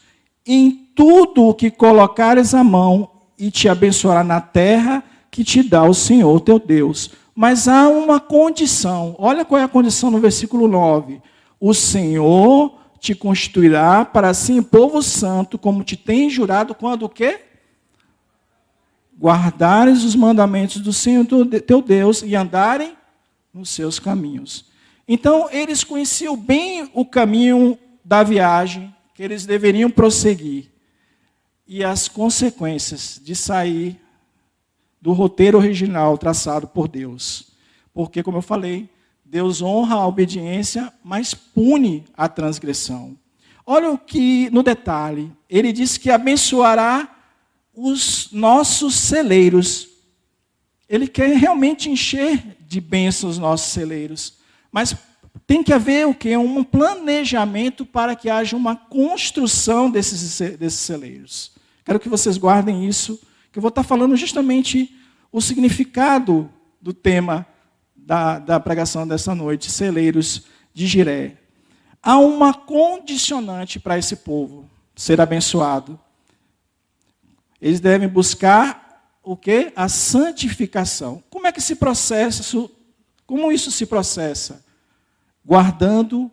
em 0.47 0.71
tudo 0.95 1.47
o 1.47 1.55
que 1.55 1.71
colocares 1.71 2.55
a 2.55 2.65
mão, 2.65 3.11
e 3.39 3.51
te 3.51 3.69
abençoará 3.69 4.25
na 4.25 4.41
terra 4.41 5.05
que 5.31 5.45
te 5.45 5.63
dá 5.63 5.85
o 5.85 5.95
Senhor 5.95 6.41
teu 6.41 6.59
Deus. 6.59 7.11
Mas 7.35 7.69
há 7.69 7.87
uma 7.87 8.19
condição. 8.19 9.15
Olha 9.19 9.45
qual 9.45 9.61
é 9.61 9.65
a 9.65 9.69
condição 9.69 10.11
no 10.11 10.19
versículo 10.19 10.67
9. 10.67 11.21
O 11.61 11.75
Senhor 11.75 12.79
te 12.99 13.15
constituirá 13.15 14.05
para 14.05 14.33
si 14.33 14.61
povo 14.63 15.03
santo, 15.03 15.59
como 15.59 15.85
te 15.85 15.97
tem 15.97 16.29
jurado 16.31 16.75
quando 16.75 17.05
o 17.05 17.09
quê? 17.09 17.48
Guardares 19.21 20.05
os 20.05 20.15
mandamentos 20.15 20.81
do 20.81 20.93
Senhor 20.93 21.27
teu 21.67 21.83
Deus 21.83 22.23
e 22.23 22.37
andarem 22.37 22.97
nos 23.53 23.71
seus 23.71 23.99
caminhos. 23.99 24.67
Então, 25.09 25.49
eles 25.51 25.83
conheciam 25.83 26.37
bem 26.37 26.89
o 26.95 27.05
caminho 27.05 27.77
da 28.05 28.23
viagem 28.23 28.95
que 29.15 29.23
eles 29.23 29.45
deveriam 29.45 29.91
prosseguir 29.91 30.71
e 31.67 31.83
as 31.83 32.07
consequências 32.07 33.21
de 33.23 33.35
sair 33.35 34.01
do 35.03 35.13
roteiro 35.13 35.59
original 35.59 36.17
traçado 36.17 36.69
por 36.69 36.87
Deus. 36.87 37.49
Porque, 37.93 38.23
como 38.23 38.39
eu 38.39 38.43
falei, 38.43 38.89
Deus 39.25 39.61
honra 39.61 39.97
a 39.97 40.07
obediência, 40.07 40.93
mas 41.03 41.35
pune 41.35 42.05
a 42.17 42.29
transgressão. 42.29 43.17
Olha 43.67 43.91
o 43.91 43.99
que, 43.99 44.49
no 44.51 44.63
detalhe, 44.63 45.33
ele 45.51 45.73
diz 45.73 45.99
que 45.99 46.11
abençoará 46.11 47.18
os 47.81 48.29
nossos 48.33 48.97
celeiros. 48.97 49.87
Ele 50.89 51.07
quer 51.07 51.37
realmente 51.37 51.89
encher 51.89 52.57
de 52.67 52.81
bênçãos 52.81 53.35
os 53.35 53.39
nossos 53.39 53.69
celeiros. 53.69 54.39
Mas 54.73 54.97
tem 55.47 55.63
que 55.63 55.73
haver 55.73 56.07
o 56.07 56.15
quê? 56.15 56.37
Um 56.37 56.65
planejamento 56.65 57.87
para 57.87 58.17
que 58.17 58.29
haja 58.29 58.57
uma 58.57 58.75
construção 58.75 59.89
desses, 59.89 60.41
desses 60.59 60.81
celeiros. 60.81 61.53
Quero 61.85 62.01
que 62.01 62.09
vocês 62.09 62.37
guardem 62.37 62.87
isso 62.87 63.21
que 63.53 63.59
eu 63.59 63.63
vou 63.63 63.69
estar 63.69 63.85
falando 63.85 64.17
justamente 64.17 64.95
o 65.31 65.41
significado 65.41 66.51
do 66.83 66.93
tema 66.93 67.47
da, 67.95 68.39
da 68.39 68.59
pregação 68.59 69.07
dessa 69.07 69.35
noite, 69.35 69.71
celeiros 69.71 70.43
de 70.75 70.87
Jiré. 70.87 71.37
Há 72.03 72.19
uma 72.19 72.53
condicionante 72.53 73.79
para 73.79 73.99
esse 73.99 74.17
povo 74.17 74.69
ser 74.97 75.21
abençoado. 75.21 75.99
Eles 77.61 77.81
devem 77.81 78.09
buscar 78.09 79.19
o 79.23 79.37
que? 79.37 79.73
A 79.75 79.89
santificação. 79.89 81.23
Como 81.29 81.47
é 81.47 81.53
que 81.53 81.61
se 81.61 81.77
processa 81.77 82.41
isso? 82.41 82.71
Como 83.27 83.53
isso 83.53 83.71
se 83.71 83.85
processa? 83.85 84.65
Guardando 85.45 86.31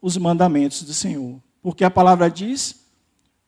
os 0.00 0.16
mandamentos 0.16 0.82
do 0.82 0.94
Senhor. 0.94 1.40
Porque 1.60 1.84
a 1.84 1.90
palavra 1.90 2.30
diz: 2.30 2.84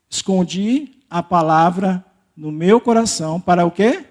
escondi 0.09 0.99
a 1.09 1.23
palavra 1.23 2.05
no 2.37 2.51
meu 2.51 2.81
coração 2.81 3.41
para 3.41 3.65
o 3.65 3.71
quê? 3.71 4.05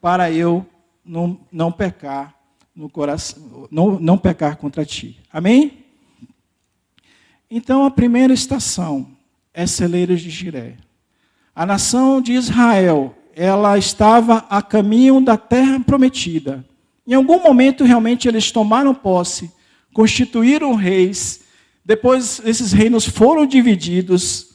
Para 0.00 0.30
eu 0.30 0.66
não, 1.04 1.40
não 1.50 1.72
pecar 1.72 2.34
no 2.74 2.88
coração, 2.88 3.66
não, 3.70 3.98
não 3.98 4.18
pecar 4.18 4.56
contra 4.56 4.84
ti. 4.84 5.18
Amém? 5.32 5.84
Então, 7.50 7.84
a 7.84 7.90
primeira 7.90 8.32
estação 8.32 9.08
é 9.54 9.66
Celeiros 9.66 10.20
de 10.20 10.30
Jiré. 10.30 10.76
A 11.58 11.66
nação 11.66 12.20
de 12.20 12.34
Israel, 12.34 13.16
ela 13.34 13.76
estava 13.76 14.46
a 14.48 14.62
caminho 14.62 15.20
da 15.20 15.36
terra 15.36 15.80
prometida. 15.80 16.64
Em 17.04 17.14
algum 17.14 17.42
momento, 17.42 17.82
realmente, 17.82 18.28
eles 18.28 18.52
tomaram 18.52 18.94
posse, 18.94 19.50
constituíram 19.92 20.76
reis, 20.76 21.40
depois 21.84 22.40
esses 22.44 22.70
reinos 22.70 23.08
foram 23.08 23.44
divididos, 23.44 24.50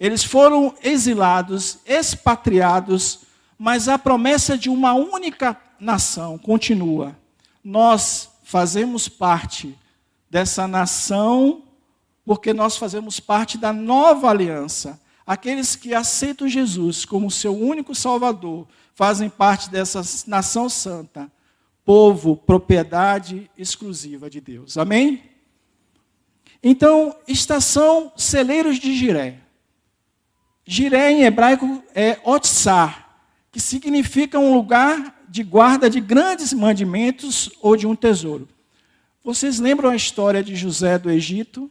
eles 0.00 0.24
foram 0.24 0.74
exilados, 0.82 1.78
expatriados, 1.86 3.20
mas 3.56 3.86
a 3.86 3.96
promessa 3.96 4.58
de 4.58 4.68
uma 4.68 4.94
única 4.94 5.56
nação 5.78 6.36
continua. 6.38 7.16
Nós 7.62 8.30
fazemos 8.42 9.08
parte 9.08 9.78
dessa 10.28 10.66
nação 10.66 11.62
porque 12.26 12.52
nós 12.52 12.76
fazemos 12.76 13.20
parte 13.20 13.56
da 13.56 13.72
nova 13.72 14.28
aliança. 14.28 15.00
Aqueles 15.28 15.76
que 15.76 15.92
aceitam 15.92 16.48
Jesus 16.48 17.04
como 17.04 17.30
seu 17.30 17.54
único 17.54 17.94
Salvador 17.94 18.66
fazem 18.94 19.28
parte 19.28 19.68
dessa 19.68 20.00
nação 20.26 20.70
santa, 20.70 21.30
povo, 21.84 22.34
propriedade 22.34 23.50
exclusiva 23.58 24.30
de 24.30 24.40
Deus. 24.40 24.78
Amém? 24.78 25.22
Então, 26.62 27.14
estação 27.28 28.10
celeiros 28.16 28.78
de 28.78 28.96
Jiré. 28.96 29.38
Jiré 30.64 31.12
em 31.12 31.24
hebraico 31.24 31.84
é 31.94 32.18
Otsar, 32.24 33.20
que 33.52 33.60
significa 33.60 34.38
um 34.38 34.54
lugar 34.54 35.26
de 35.28 35.42
guarda 35.42 35.90
de 35.90 36.00
grandes 36.00 36.54
mandimentos 36.54 37.50
ou 37.60 37.76
de 37.76 37.86
um 37.86 37.94
tesouro. 37.94 38.48
Vocês 39.22 39.58
lembram 39.58 39.90
a 39.90 39.96
história 39.96 40.42
de 40.42 40.56
José 40.56 40.98
do 40.98 41.10
Egito? 41.10 41.70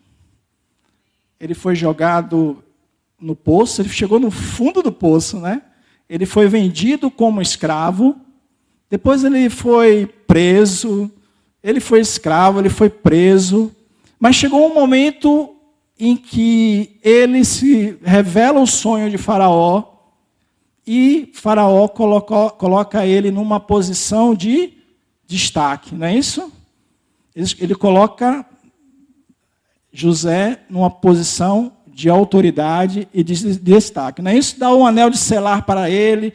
ele 1.40 1.54
foi 1.54 1.76
jogado 1.76 2.64
no 3.20 3.36
poço, 3.36 3.82
ele 3.82 3.90
chegou 3.90 4.20
no 4.20 4.30
fundo 4.30 4.82
do 4.82 4.92
poço, 4.92 5.40
né? 5.40 5.62
Ele 6.10 6.26
foi 6.26 6.48
vendido 6.48 7.10
como 7.10 7.42
escravo, 7.42 8.16
depois 8.90 9.24
ele 9.24 9.50
foi 9.50 10.06
preso, 10.06 11.12
ele 11.62 11.80
foi 11.80 12.00
escravo, 12.00 12.60
ele 12.60 12.70
foi 12.70 12.90
preso, 12.90 13.72
mas 14.20 14.36
chegou 14.36 14.66
um 14.70 14.74
momento 14.74 15.56
em 16.00 16.16
que 16.16 17.00
ele 17.04 17.44
se 17.44 17.98
revela 18.04 18.60
o 18.60 18.68
sonho 18.68 19.10
de 19.10 19.18
Faraó 19.18 19.84
e 20.86 21.32
Faraó 21.34 21.88
coloca, 21.88 22.52
coloca 22.52 23.06
ele 23.06 23.32
numa 23.32 23.60
posição 23.60 24.34
de 24.34 24.74
destaque, 25.26 25.94
não 25.94 26.08
é 26.08 26.16
isso? 26.16 26.52
Ele 27.36 27.76
coloca 27.76 28.46
José 29.92 30.62
numa 30.70 30.90
posição 30.90 31.77
de 31.98 32.12
autoridade 32.12 33.08
e 33.12 33.24
de 33.24 33.58
destaque. 33.58 34.22
Não 34.22 34.30
é 34.30 34.38
isso? 34.38 34.60
Dá 34.60 34.72
um 34.72 34.86
anel 34.86 35.10
de 35.10 35.18
selar 35.18 35.66
para 35.66 35.90
ele. 35.90 36.32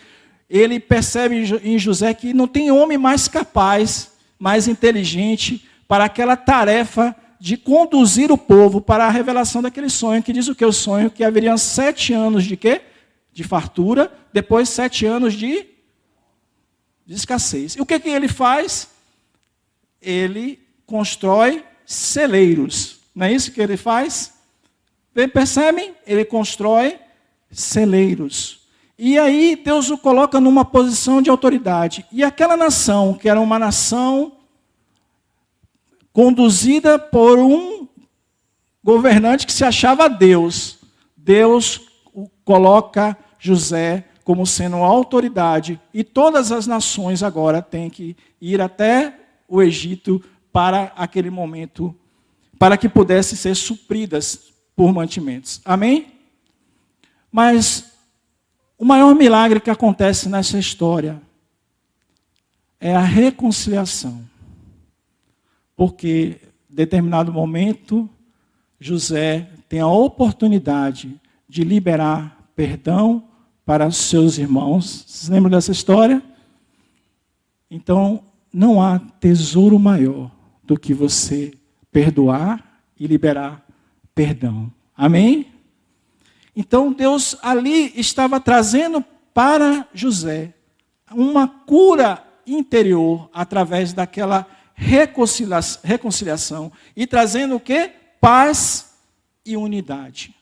Ele 0.50 0.80
percebe 0.80 1.36
em 1.62 1.78
José 1.78 2.12
que 2.12 2.34
não 2.34 2.48
tem 2.48 2.72
homem 2.72 2.98
mais 2.98 3.28
capaz, 3.28 4.10
mais 4.40 4.66
inteligente 4.66 5.64
para 5.86 6.06
aquela 6.06 6.36
tarefa 6.36 7.14
de 7.38 7.56
conduzir 7.56 8.32
o 8.32 8.36
povo 8.36 8.80
para 8.80 9.06
a 9.06 9.08
revelação 9.08 9.62
daquele 9.62 9.88
sonho, 9.88 10.20
que 10.20 10.32
diz 10.32 10.48
o 10.48 10.54
que? 10.56 10.64
O 10.64 10.72
sonho 10.72 11.08
que 11.08 11.22
haveriam 11.22 11.56
sete 11.56 12.12
anos 12.12 12.42
de 12.42 12.56
quê? 12.56 12.80
De 13.32 13.44
fartura, 13.44 14.12
depois 14.32 14.68
sete 14.68 15.06
anos 15.06 15.32
de, 15.32 15.64
de 17.06 17.14
escassez. 17.14 17.76
E 17.76 17.80
o 17.80 17.86
que, 17.86 18.00
que 18.00 18.08
ele 18.08 18.26
faz? 18.26 18.88
Ele 20.00 20.58
constrói 20.84 21.64
celeiros. 21.86 22.98
Não 23.14 23.26
é 23.26 23.32
isso 23.32 23.52
que 23.52 23.60
ele 23.60 23.76
faz? 23.76 24.31
Percebem? 25.32 25.94
Ele 26.06 26.24
constrói 26.24 26.98
celeiros. 27.50 28.66
E 28.98 29.18
aí 29.18 29.56
Deus 29.56 29.90
o 29.90 29.98
coloca 29.98 30.40
numa 30.40 30.64
posição 30.64 31.20
de 31.20 31.28
autoridade. 31.28 32.06
E 32.12 32.22
aquela 32.22 32.56
nação, 32.56 33.14
que 33.14 33.28
era 33.28 33.40
uma 33.40 33.58
nação 33.58 34.32
conduzida 36.12 36.98
por 36.98 37.38
um 37.38 37.88
governante 38.82 39.46
que 39.46 39.52
se 39.52 39.64
achava 39.64 40.08
Deus, 40.08 40.78
Deus 41.16 41.80
coloca 42.44 43.16
José 43.38 44.04
como 44.24 44.46
sendo 44.46 44.76
autoridade, 44.76 45.80
e 45.92 46.04
todas 46.04 46.52
as 46.52 46.66
nações 46.66 47.22
agora 47.22 47.60
têm 47.60 47.90
que 47.90 48.16
ir 48.40 48.60
até 48.60 49.18
o 49.48 49.60
Egito 49.60 50.22
para 50.52 50.92
aquele 50.96 51.28
momento 51.28 51.94
para 52.58 52.76
que 52.76 52.88
pudessem 52.88 53.36
ser 53.36 53.56
supridas 53.56 54.51
por 54.82 54.92
mantimentos. 54.92 55.60
Amém? 55.64 56.08
Mas 57.30 57.92
o 58.76 58.84
maior 58.84 59.14
milagre 59.14 59.60
que 59.60 59.70
acontece 59.70 60.28
nessa 60.28 60.58
história 60.58 61.22
é 62.80 62.92
a 62.92 63.00
reconciliação. 63.00 64.24
Porque, 65.76 66.40
em 66.68 66.74
determinado 66.74 67.32
momento, 67.32 68.10
José 68.80 69.48
tem 69.68 69.78
a 69.78 69.86
oportunidade 69.86 71.14
de 71.48 71.62
liberar 71.62 72.50
perdão 72.56 73.22
para 73.64 73.88
seus 73.92 74.36
irmãos. 74.36 75.04
Vocês 75.06 75.28
lembram 75.28 75.52
dessa 75.52 75.70
história? 75.70 76.20
Então, 77.70 78.24
não 78.52 78.82
há 78.82 78.98
tesouro 78.98 79.78
maior 79.78 80.28
do 80.64 80.76
que 80.76 80.92
você 80.92 81.54
perdoar 81.92 82.82
e 82.98 83.06
liberar 83.06 83.61
perdão. 84.14 84.72
Amém? 84.96 85.52
Então 86.54 86.92
Deus 86.92 87.36
ali 87.42 87.92
estava 87.98 88.38
trazendo 88.38 89.04
para 89.32 89.88
José 89.94 90.52
uma 91.10 91.48
cura 91.48 92.22
interior 92.46 93.28
através 93.32 93.92
daquela 93.92 94.46
reconciliação 94.74 96.72
e 96.96 97.06
trazendo 97.06 97.56
o 97.56 97.60
que? 97.60 97.90
Paz 98.20 98.94
e 99.44 99.56
unidade. 99.56 100.34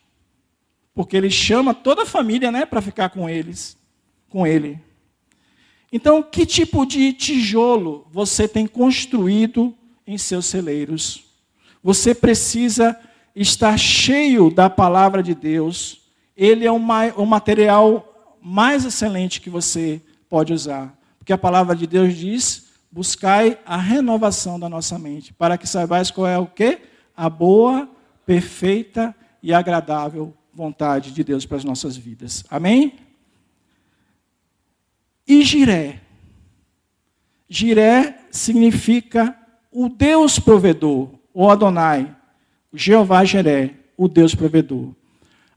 Porque 0.94 1.16
ele 1.16 1.30
chama 1.30 1.72
toda 1.72 2.02
a 2.02 2.06
família, 2.06 2.50
né, 2.50 2.66
para 2.66 2.82
ficar 2.82 3.10
com 3.10 3.28
eles, 3.28 3.76
com 4.28 4.46
ele. 4.46 4.78
Então, 5.92 6.22
que 6.22 6.46
tipo 6.46 6.86
de 6.86 7.12
tijolo 7.12 8.06
você 8.10 8.46
tem 8.46 8.66
construído 8.66 9.74
em 10.06 10.16
seus 10.16 10.46
celeiros? 10.46 11.24
Você 11.82 12.14
precisa 12.14 12.98
estar 13.34 13.78
cheio 13.78 14.50
da 14.50 14.68
palavra 14.68 15.22
de 15.22 15.34
Deus. 15.34 16.02
Ele 16.36 16.66
é 16.66 16.72
o 16.72 17.26
material 17.26 18.38
mais 18.42 18.84
excelente 18.84 19.40
que 19.40 19.50
você 19.50 20.00
pode 20.28 20.52
usar. 20.52 20.98
Porque 21.18 21.32
a 21.32 21.38
palavra 21.38 21.76
de 21.76 21.86
Deus 21.86 22.14
diz: 22.14 22.72
buscai 22.90 23.58
a 23.64 23.76
renovação 23.76 24.58
da 24.58 24.68
nossa 24.68 24.98
mente, 24.98 25.32
para 25.32 25.58
que 25.58 25.66
saibais 25.66 26.10
qual 26.10 26.26
é 26.26 26.38
o 26.38 26.46
que? 26.46 26.80
A 27.16 27.28
boa, 27.28 27.88
perfeita 28.24 29.14
e 29.42 29.52
agradável 29.52 30.34
vontade 30.52 31.12
de 31.12 31.22
Deus 31.22 31.46
para 31.46 31.56
as 31.56 31.64
nossas 31.64 31.96
vidas. 31.96 32.44
Amém? 32.50 32.94
E 35.26 35.42
Jiré. 35.42 36.00
Jiré 37.48 38.18
significa 38.30 39.36
o 39.70 39.88
Deus 39.88 40.38
provedor, 40.38 41.10
o 41.32 41.48
Adonai, 41.48 42.16
Jeová 42.72 43.24
Jeré, 43.24 43.70
o 43.96 44.08
Deus 44.08 44.34
provedor. 44.34 44.90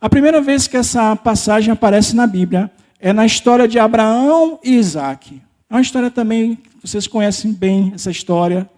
A 0.01 0.09
primeira 0.09 0.41
vez 0.41 0.67
que 0.67 0.75
essa 0.75 1.15
passagem 1.15 1.71
aparece 1.71 2.15
na 2.15 2.27
Bíblia 2.27 2.71
é 2.99 3.13
na 3.13 3.25
história 3.25 3.67
de 3.67 3.79
Abraão 3.79 4.59
e 4.63 4.75
Isaac. 4.75 5.41
É 5.69 5.73
uma 5.73 5.81
história 5.81 6.09
também, 6.09 6.57
vocês 6.81 7.07
conhecem 7.07 7.53
bem 7.53 7.91
essa 7.95 8.11
história. 8.11 8.69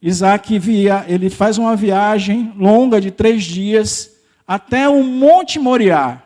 Isaac 0.00 0.58
via, 0.58 1.04
ele 1.08 1.30
faz 1.30 1.58
uma 1.58 1.74
viagem 1.74 2.52
longa 2.56 3.00
de 3.00 3.10
três 3.10 3.44
dias 3.44 4.10
até 4.46 4.88
o 4.88 5.02
Monte 5.02 5.58
Moriá 5.58 6.22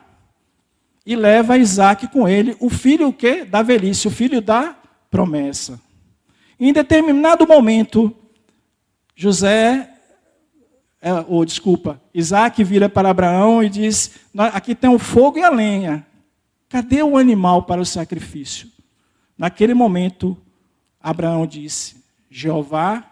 e 1.05 1.15
leva 1.15 1.57
Isaac 1.57 2.07
com 2.07 2.27
ele, 2.27 2.55
o 2.59 2.69
filho 2.69 3.07
o 3.07 3.13
quê? 3.13 3.43
da 3.43 3.61
velhice, 3.61 4.07
o 4.07 4.11
filho 4.11 4.41
da 4.41 4.75
promessa. 5.09 5.79
Em 6.59 6.71
determinado 6.71 7.47
momento, 7.47 8.15
José 9.15 9.88
ou 11.27 11.45
desculpa, 11.45 12.01
Isaac 12.13 12.63
vira 12.63 12.89
para 12.89 13.09
Abraão 13.09 13.63
e 13.63 13.69
diz: 13.69 14.11
Aqui 14.53 14.75
tem 14.75 14.89
o 14.89 14.99
fogo 14.99 15.37
e 15.37 15.43
a 15.43 15.49
lenha. 15.49 16.05
Cadê 16.67 17.01
o 17.01 17.17
animal 17.17 17.63
para 17.63 17.81
o 17.81 17.85
sacrifício? 17.85 18.69
Naquele 19.37 19.73
momento, 19.73 20.37
Abraão 21.01 21.47
disse: 21.47 22.03
Jeová 22.29 23.03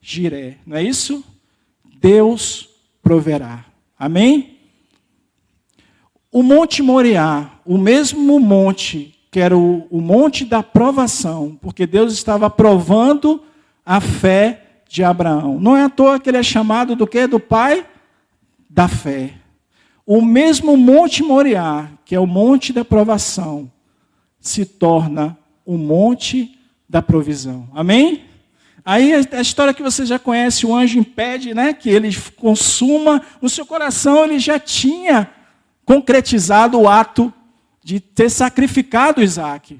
Jiré. 0.00 0.58
Não 0.66 0.76
é 0.76 0.82
isso? 0.82 1.24
Deus 2.00 2.68
proverá. 3.02 3.64
Amém? 3.98 4.58
O 6.32 6.42
Monte 6.42 6.82
Moriá, 6.82 7.50
o 7.64 7.76
mesmo 7.76 8.38
monte 8.38 9.16
que 9.30 9.38
era 9.38 9.56
o, 9.56 9.86
o 9.90 10.00
monte 10.00 10.44
da 10.44 10.62
provação, 10.62 11.56
porque 11.62 11.86
Deus 11.86 12.12
estava 12.12 12.50
provando 12.50 13.42
a 13.86 14.00
fé 14.00 14.69
de 14.90 15.04
Abraão. 15.04 15.60
Não 15.60 15.76
é 15.76 15.84
à 15.84 15.88
toa 15.88 16.18
que 16.18 16.28
ele 16.28 16.38
é 16.38 16.42
chamado 16.42 16.96
do 16.96 17.06
quê? 17.06 17.28
Do 17.28 17.38
pai 17.38 17.86
da 18.68 18.88
fé. 18.88 19.34
O 20.04 20.20
mesmo 20.20 20.76
Monte 20.76 21.22
Moriá, 21.22 21.88
que 22.04 22.12
é 22.12 22.18
o 22.18 22.26
monte 22.26 22.72
da 22.72 22.84
provação, 22.84 23.70
se 24.40 24.66
torna 24.66 25.38
o 25.64 25.78
monte 25.78 26.58
da 26.88 27.00
provisão. 27.00 27.68
Amém? 27.72 28.24
Aí 28.84 29.12
a 29.14 29.40
história 29.40 29.72
que 29.72 29.82
você 29.82 30.04
já 30.04 30.18
conhece, 30.18 30.66
o 30.66 30.74
anjo 30.74 30.98
impede 30.98 31.54
né, 31.54 31.72
que 31.72 31.88
ele 31.88 32.10
consuma. 32.36 33.22
No 33.40 33.48
seu 33.48 33.64
coração 33.64 34.24
ele 34.24 34.40
já 34.40 34.58
tinha 34.58 35.30
concretizado 35.84 36.80
o 36.80 36.88
ato 36.88 37.32
de 37.80 38.00
ter 38.00 38.28
sacrificado 38.28 39.22
Isaac. 39.22 39.78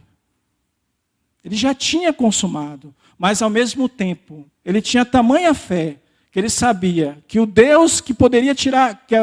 Ele 1.44 1.56
já 1.56 1.74
tinha 1.74 2.12
consumado, 2.12 2.94
mas 3.20 3.42
ao 3.42 3.50
mesmo 3.50 3.86
tempo, 3.86 4.46
ele 4.64 4.80
tinha 4.80 5.04
tamanha 5.04 5.52
fé 5.52 5.98
que 6.32 6.38
ele 6.38 6.48
sabia 6.48 7.18
que 7.28 7.38
o 7.38 7.44
Deus 7.44 8.00
que 8.00 8.14
poderia 8.14 8.54
tirar, 8.54 9.06
que 9.06 9.14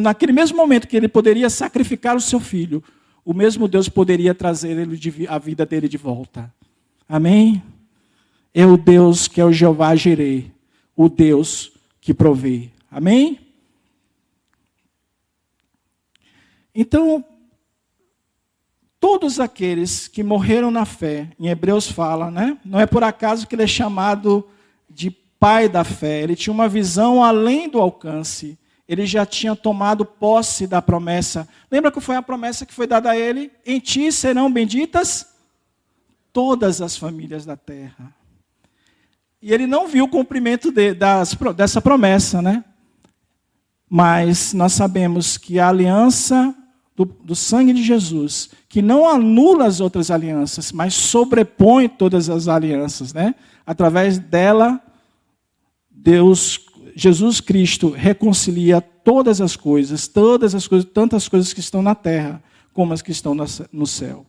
naquele 0.00 0.32
mesmo 0.32 0.56
momento 0.56 0.88
que 0.88 0.96
ele 0.96 1.06
poderia 1.06 1.50
sacrificar 1.50 2.16
o 2.16 2.20
seu 2.20 2.40
filho, 2.40 2.82
o 3.22 3.34
mesmo 3.34 3.68
Deus 3.68 3.90
poderia 3.90 4.34
trazer 4.34 4.88
a 5.28 5.38
vida 5.38 5.66
dele 5.66 5.86
de 5.86 5.98
volta. 5.98 6.50
Amém? 7.06 7.62
É 8.54 8.64
o 8.64 8.78
Deus 8.78 9.28
que 9.28 9.38
é 9.38 9.44
o 9.44 9.52
Jeová 9.52 9.94
Jireh, 9.94 10.50
o 10.96 11.06
Deus 11.10 11.72
que 12.00 12.14
provê. 12.14 12.70
Amém? 12.90 13.38
Então, 16.74 17.22
todos 19.06 19.38
aqueles 19.38 20.08
que 20.08 20.24
morreram 20.24 20.68
na 20.68 20.84
fé, 20.84 21.30
em 21.38 21.46
Hebreus 21.46 21.88
fala, 21.88 22.28
né? 22.28 22.58
Não 22.64 22.80
é 22.80 22.86
por 22.86 23.04
acaso 23.04 23.46
que 23.46 23.54
ele 23.54 23.62
é 23.62 23.66
chamado 23.66 24.44
de 24.90 25.12
pai 25.38 25.68
da 25.68 25.84
fé. 25.84 26.22
Ele 26.22 26.34
tinha 26.34 26.52
uma 26.52 26.68
visão 26.68 27.22
além 27.22 27.68
do 27.68 27.80
alcance. 27.80 28.58
Ele 28.88 29.06
já 29.06 29.24
tinha 29.24 29.54
tomado 29.54 30.04
posse 30.04 30.66
da 30.66 30.82
promessa. 30.82 31.48
Lembra 31.70 31.92
que 31.92 32.00
foi 32.00 32.16
a 32.16 32.22
promessa 32.22 32.66
que 32.66 32.74
foi 32.74 32.84
dada 32.84 33.10
a 33.10 33.16
ele? 33.16 33.52
Em 33.64 33.78
ti 33.78 34.10
serão 34.10 34.50
benditas 34.50 35.36
todas 36.32 36.82
as 36.82 36.96
famílias 36.96 37.46
da 37.46 37.56
terra. 37.56 38.12
E 39.40 39.54
ele 39.54 39.68
não 39.68 39.86
viu 39.86 40.06
o 40.06 40.10
cumprimento 40.10 40.72
de, 40.72 40.92
das, 40.94 41.32
dessa 41.54 41.80
promessa, 41.80 42.42
né? 42.42 42.64
Mas 43.88 44.52
nós 44.52 44.72
sabemos 44.72 45.38
que 45.38 45.60
a 45.60 45.68
aliança 45.68 46.52
do, 46.96 47.04
do 47.04 47.36
sangue 47.36 47.74
de 47.74 47.82
Jesus, 47.82 48.48
que 48.68 48.80
não 48.80 49.06
anula 49.06 49.66
as 49.66 49.80
outras 49.80 50.10
alianças, 50.10 50.72
mas 50.72 50.94
sobrepõe 50.94 51.88
todas 51.88 52.30
as 52.30 52.48
alianças, 52.48 53.12
né? 53.12 53.34
Através 53.66 54.18
dela, 54.18 54.80
Deus, 55.90 56.58
Jesus 56.94 57.40
Cristo 57.40 57.90
reconcilia 57.90 58.80
todas 58.80 59.42
as 59.42 59.54
coisas, 59.54 60.08
todas 60.08 60.54
as 60.54 60.66
coisas, 60.66 60.88
tantas 60.92 61.28
coisas 61.28 61.52
que 61.52 61.60
estão 61.60 61.82
na 61.82 61.94
terra 61.94 62.42
como 62.72 62.94
as 62.94 63.02
que 63.02 63.12
estão 63.12 63.34
no 63.72 63.86
céu. 63.86 64.24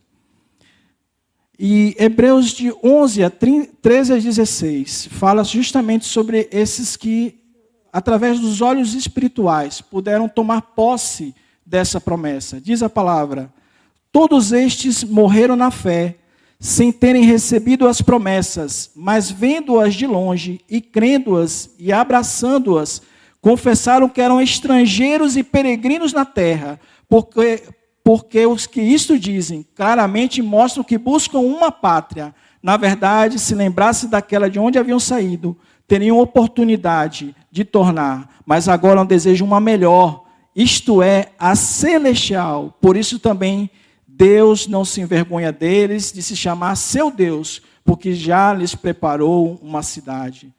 E 1.58 1.96
Hebreus 1.98 2.50
de 2.50 2.72
11 2.84 3.24
a 3.24 3.30
13 3.30 4.12
a 4.12 4.16
16 4.16 5.08
fala 5.10 5.42
justamente 5.42 6.04
sobre 6.04 6.48
esses 6.52 6.96
que, 6.96 7.40
através 7.92 8.38
dos 8.38 8.60
olhos 8.60 8.94
espirituais, 8.94 9.80
puderam 9.80 10.28
tomar 10.28 10.62
posse 10.62 11.34
dessa 11.68 12.00
promessa. 12.00 12.60
Diz 12.60 12.82
a 12.82 12.88
palavra: 12.88 13.52
Todos 14.10 14.52
estes 14.52 15.04
morreram 15.04 15.54
na 15.54 15.70
fé, 15.70 16.16
sem 16.58 16.90
terem 16.90 17.24
recebido 17.24 17.86
as 17.86 18.00
promessas, 18.00 18.90
mas 18.96 19.30
vendo-as 19.30 19.94
de 19.94 20.06
longe 20.06 20.60
e 20.68 20.80
crendo-as 20.80 21.70
e 21.78 21.92
abraçando-as, 21.92 23.02
confessaram 23.40 24.08
que 24.08 24.20
eram 24.20 24.40
estrangeiros 24.40 25.36
e 25.36 25.44
peregrinos 25.44 26.12
na 26.12 26.24
terra, 26.24 26.80
porque, 27.08 27.62
porque 28.02 28.44
os 28.46 28.66
que 28.66 28.80
isto 28.80 29.18
dizem 29.18 29.64
claramente 29.76 30.42
mostram 30.42 30.82
que 30.82 30.98
buscam 30.98 31.38
uma 31.38 31.70
pátria. 31.70 32.34
Na 32.60 32.76
verdade, 32.76 33.38
se 33.38 33.54
lembrasse 33.54 34.08
daquela 34.08 34.50
de 34.50 34.58
onde 34.58 34.78
haviam 34.78 34.98
saído, 34.98 35.56
teriam 35.86 36.18
oportunidade 36.18 37.36
de 37.52 37.64
tornar, 37.64 38.40
mas 38.44 38.68
agora 38.68 38.96
não 38.96 39.06
desejam 39.06 39.46
uma 39.46 39.60
melhor 39.60 40.27
isto 40.60 41.00
é, 41.00 41.30
a 41.38 41.54
celestial. 41.54 42.76
Por 42.80 42.96
isso 42.96 43.20
também 43.20 43.70
Deus 44.08 44.66
não 44.66 44.84
se 44.84 45.00
envergonha 45.00 45.52
deles 45.52 46.10
de 46.10 46.20
se 46.20 46.34
chamar 46.34 46.74
seu 46.74 47.12
Deus, 47.12 47.62
porque 47.84 48.12
já 48.12 48.52
lhes 48.52 48.74
preparou 48.74 49.56
uma 49.62 49.84
cidade. 49.84 50.52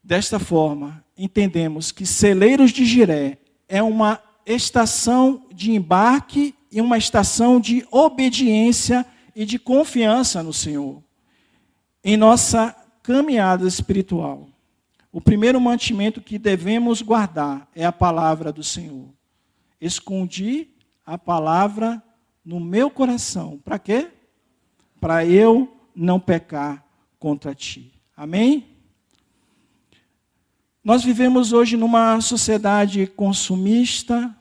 Desta 0.00 0.38
forma, 0.38 1.04
entendemos 1.18 1.90
que 1.90 2.06
Celeiros 2.06 2.70
de 2.70 2.84
Jiré 2.84 3.38
é 3.68 3.82
uma 3.82 4.20
estação 4.46 5.42
de 5.52 5.72
embarque 5.72 6.54
e 6.70 6.80
uma 6.80 6.96
estação 6.96 7.58
de 7.58 7.84
obediência 7.90 9.04
e 9.34 9.44
de 9.44 9.58
confiança 9.58 10.44
no 10.44 10.52
Senhor 10.52 11.02
em 12.04 12.16
nossa 12.16 12.76
caminhada 13.02 13.66
espiritual. 13.66 14.46
O 15.14 15.20
primeiro 15.20 15.60
mantimento 15.60 16.20
que 16.20 16.40
devemos 16.40 17.00
guardar 17.00 17.68
é 17.72 17.84
a 17.84 17.92
palavra 17.92 18.52
do 18.52 18.64
Senhor. 18.64 19.10
Escondi 19.80 20.70
a 21.06 21.16
palavra 21.16 22.02
no 22.44 22.58
meu 22.58 22.90
coração. 22.90 23.60
Para 23.64 23.78
quê? 23.78 24.08
Para 25.00 25.24
eu 25.24 25.72
não 25.94 26.18
pecar 26.18 26.84
contra 27.16 27.54
ti. 27.54 27.92
Amém? 28.16 28.66
Nós 30.82 31.04
vivemos 31.04 31.52
hoje 31.52 31.76
numa 31.76 32.20
sociedade 32.20 33.06
consumista, 33.06 34.36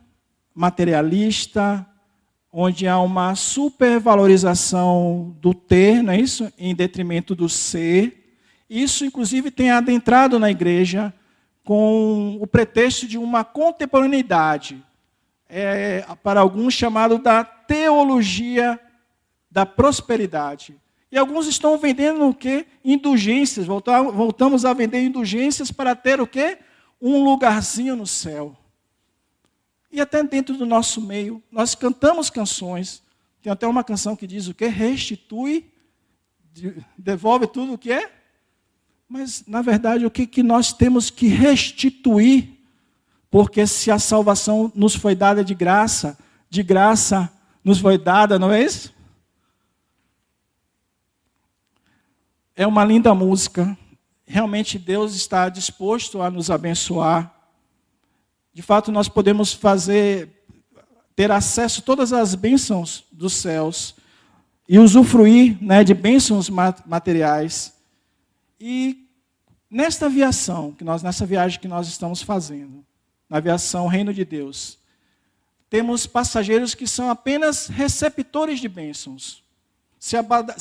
materialista, 0.56 1.86
onde 2.52 2.88
há 2.88 2.98
uma 2.98 3.36
supervalorização 3.36 5.38
do 5.40 5.54
ter, 5.54 6.02
não 6.02 6.14
é 6.14 6.20
isso? 6.20 6.52
Em 6.58 6.74
detrimento 6.74 7.36
do 7.36 7.48
ser. 7.48 8.23
Isso, 8.74 9.06
inclusive, 9.06 9.52
tem 9.52 9.70
adentrado 9.70 10.40
na 10.40 10.50
igreja 10.50 11.14
com 11.64 12.40
o 12.42 12.48
pretexto 12.48 13.06
de 13.06 13.20
uma 13.20 13.44
contemporaneidade, 13.44 14.84
é, 15.48 16.04
para 16.24 16.40
alguns 16.40 16.74
chamado 16.74 17.20
da 17.20 17.44
teologia 17.44 18.80
da 19.52 19.64
prosperidade. 19.64 20.76
E 21.12 21.20
alguns 21.20 21.46
estão 21.46 21.78
vendendo 21.78 22.28
o 22.28 22.34
quê? 22.34 22.66
Indulgências. 22.84 23.68
Voltamos 23.68 24.66
a 24.66 24.74
vender 24.74 25.04
indulgências 25.04 25.70
para 25.70 25.96
ter 25.96 26.20
o 26.20 26.26
quê? 26.26 26.58
Um 27.00 27.24
lugarzinho 27.24 27.96
no 27.96 28.08
céu. 28.08 28.58
E 29.92 30.02
até 30.02 30.24
dentro 30.24 30.58
do 30.58 30.66
nosso 30.66 31.00
meio, 31.00 31.44
nós 31.52 31.76
cantamos 31.76 32.32
canções. 32.32 33.04
Tem 33.40 33.54
até 33.54 33.68
uma 33.68 33.84
canção 33.84 34.16
que 34.16 34.26
diz 34.26 34.48
o 34.48 34.54
quê? 34.56 34.66
Restitui, 34.66 35.72
devolve 36.98 37.46
tudo 37.46 37.74
o 37.74 37.78
que 37.78 37.92
é 37.92 38.23
mas, 39.14 39.44
na 39.46 39.62
verdade, 39.62 40.08
o 40.08 40.10
que, 40.10 40.26
que 40.26 40.42
nós 40.42 40.74
temos 40.74 41.12
que 41.12 41.28
restituir? 41.28 42.50
Porque 43.30 43.68
se 43.68 43.92
a 43.92 44.00
salvação 44.00 44.72
nos 44.74 44.96
foi 44.96 45.14
dada 45.14 45.44
de 45.44 45.54
graça, 45.54 46.18
de 46.50 46.64
graça 46.64 47.32
nos 47.64 47.78
foi 47.78 47.96
dada, 47.96 48.40
não 48.40 48.52
é 48.52 48.64
isso? 48.64 48.92
É 52.56 52.66
uma 52.66 52.84
linda 52.84 53.14
música. 53.14 53.78
Realmente 54.26 54.80
Deus 54.80 55.14
está 55.14 55.48
disposto 55.48 56.20
a 56.20 56.32
nos 56.32 56.50
abençoar. 56.50 57.32
De 58.52 58.64
fato, 58.64 58.92
nós 58.92 59.08
podemos 59.08 59.54
fazer, 59.54 60.44
ter 61.16 61.30
acesso 61.30 61.82
a 61.82 61.84
todas 61.84 62.12
as 62.14 62.34
bênçãos 62.34 63.04
dos 63.12 63.34
céus 63.34 63.94
e 64.68 64.80
usufruir 64.80 65.56
né, 65.62 65.84
de 65.84 65.94
bênçãos 65.94 66.50
materiais. 66.50 67.76
E 68.60 69.03
Nesta 69.74 70.06
aviação, 70.06 70.72
que 70.72 70.84
nós, 70.84 71.02
nessa 71.02 71.26
viagem 71.26 71.60
que 71.60 71.68
nós 71.68 71.88
estamos 71.88 72.22
fazendo, 72.22 72.86
na 73.28 73.38
aviação 73.38 73.88
Reino 73.88 74.14
de 74.14 74.24
Deus, 74.24 74.78
temos 75.68 76.06
passageiros 76.06 76.76
que 76.76 76.86
são 76.86 77.10
apenas 77.10 77.66
receptores 77.66 78.60
de 78.60 78.68
bênçãos. 78.70 79.44
Se 79.98 80.16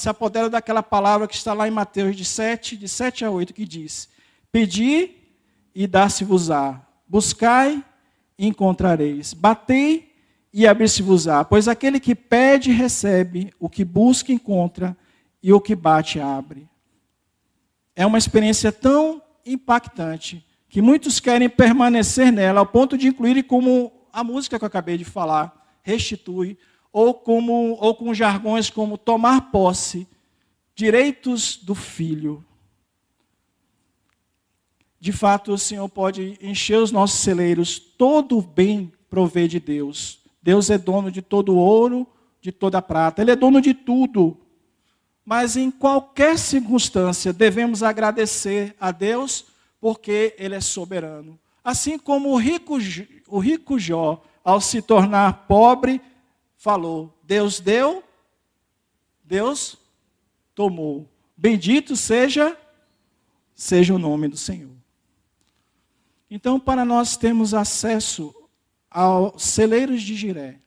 apoderam 0.08 0.48
daquela 0.48 0.82
palavra 0.82 1.28
que 1.28 1.34
está 1.34 1.52
lá 1.52 1.68
em 1.68 1.70
Mateus 1.70 2.16
de 2.16 2.24
7, 2.24 2.74
de 2.74 2.88
7 2.88 3.26
a 3.26 3.30
8, 3.30 3.52
que 3.52 3.66
diz: 3.66 4.08
Pedi 4.50 5.10
e 5.74 5.86
dar-se-vos-á, 5.86 6.80
buscai 7.06 7.84
e 8.38 8.46
encontrareis, 8.46 9.34
batei 9.34 10.10
e 10.50 10.66
abrir-se-vos-á, 10.66 11.44
pois 11.44 11.68
aquele 11.68 12.00
que 12.00 12.14
pede 12.14 12.72
recebe, 12.72 13.52
o 13.60 13.68
que 13.68 13.84
busca 13.84 14.32
encontra, 14.32 14.96
e 15.42 15.52
o 15.52 15.60
que 15.60 15.74
bate 15.74 16.18
abre 16.18 16.71
é 17.94 18.06
uma 18.06 18.18
experiência 18.18 18.72
tão 18.72 19.22
impactante 19.44 20.44
que 20.68 20.80
muitos 20.80 21.20
querem 21.20 21.50
permanecer 21.50 22.32
nela 22.32 22.60
ao 22.60 22.66
ponto 22.66 22.96
de 22.96 23.08
incluir 23.08 23.42
como 23.42 23.92
a 24.12 24.24
música 24.24 24.58
que 24.58 24.64
eu 24.64 24.66
acabei 24.66 24.96
de 24.96 25.04
falar, 25.04 25.78
restitui, 25.82 26.56
ou, 26.92 27.14
como, 27.14 27.76
ou 27.80 27.94
com 27.94 28.12
jargões 28.14 28.70
como 28.70 28.98
tomar 28.98 29.50
posse, 29.50 30.06
direitos 30.74 31.56
do 31.56 31.74
filho. 31.74 32.44
de 35.00 35.10
fato 35.10 35.52
o 35.52 35.58
Senhor 35.58 35.88
pode 35.88 36.38
encher 36.40 36.78
os 36.78 36.92
nossos 36.92 37.20
celeiros, 37.20 37.78
todo 37.78 38.38
o 38.38 38.42
bem 38.42 38.92
provê 39.10 39.48
de 39.48 39.58
Deus. 39.58 40.20
Deus 40.40 40.70
é 40.70 40.78
dono 40.78 41.10
de 41.10 41.20
todo 41.20 41.54
o 41.54 41.58
ouro, 41.58 42.06
de 42.40 42.52
toda 42.52 42.78
a 42.78 42.82
prata, 42.82 43.20
Ele 43.20 43.32
é 43.32 43.36
dono 43.36 43.60
de 43.60 43.74
tudo. 43.74 44.38
Mas 45.24 45.56
em 45.56 45.70
qualquer 45.70 46.38
circunstância 46.38 47.32
devemos 47.32 47.82
agradecer 47.82 48.74
a 48.80 48.90
Deus, 48.90 49.46
porque 49.80 50.34
Ele 50.38 50.54
é 50.54 50.60
soberano. 50.60 51.38
Assim 51.62 51.98
como 51.98 52.30
o 52.30 52.36
rico, 52.36 52.76
o 53.28 53.38
rico 53.38 53.78
Jó, 53.78 54.22
ao 54.44 54.60
se 54.60 54.82
tornar 54.82 55.46
pobre, 55.46 56.00
falou: 56.56 57.16
Deus 57.22 57.60
deu, 57.60 58.02
Deus 59.24 59.76
tomou. 60.54 61.08
Bendito 61.36 61.96
seja, 61.96 62.56
seja 63.54 63.94
o 63.94 63.98
nome 63.98 64.28
do 64.28 64.36
Senhor. 64.36 64.70
Então, 66.30 66.58
para 66.58 66.84
nós 66.84 67.16
termos 67.16 67.52
acesso 67.52 68.34
aos 68.90 69.42
celeiros 69.42 70.02
de 70.02 70.14
Jiré, 70.14 70.58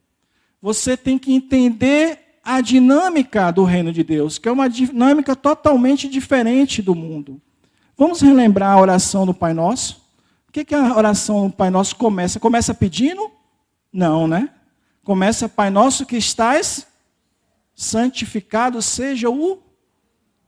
você 0.62 0.96
tem 0.96 1.18
que 1.18 1.34
entender 1.34 2.25
a 2.46 2.62
dinâmica 2.62 3.50
do 3.50 3.64
reino 3.64 3.92
de 3.92 4.04
Deus, 4.04 4.38
que 4.38 4.48
é 4.48 4.52
uma 4.52 4.70
dinâmica 4.70 5.36
totalmente 5.36 6.08
diferente 6.08 6.80
do 6.80 6.94
mundo. 6.94 7.42
Vamos 7.98 8.22
relembrar 8.22 8.78
a 8.78 8.80
oração 8.80 9.26
do 9.26 9.34
Pai 9.34 9.52
Nosso? 9.52 10.06
O 10.48 10.52
que, 10.52 10.64
que 10.64 10.76
a 10.76 10.96
oração 10.96 11.48
do 11.48 11.56
Pai 11.56 11.72
Nosso 11.72 11.96
começa? 11.96 12.40
Começa 12.40 12.72
pedindo? 12.72 13.32
Não, 13.92 14.28
né? 14.28 14.52
Começa, 15.04 15.50
Pai 15.50 15.72
Nosso 15.72 16.06
que 16.06 16.18
estás 16.18 16.86
santificado 17.74 18.80
seja 18.82 19.30
o 19.30 19.62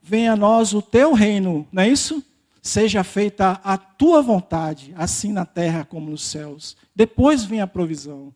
venha 0.01 0.33
a 0.33 0.35
nós 0.37 0.73
o 0.73 0.81
teu 0.81 1.11
reino, 1.11 1.67
não 1.69 1.83
é 1.83 1.89
isso? 1.89 2.23
Seja 2.61 3.03
feita 3.03 3.59
a 3.63 3.77
tua 3.77 4.21
vontade, 4.21 4.93
assim 4.95 5.33
na 5.33 5.45
terra 5.45 5.83
como 5.83 6.09
nos 6.09 6.23
céus. 6.23 6.77
Depois 6.95 7.43
vem 7.43 7.59
a 7.59 7.67
provisão. 7.67 8.33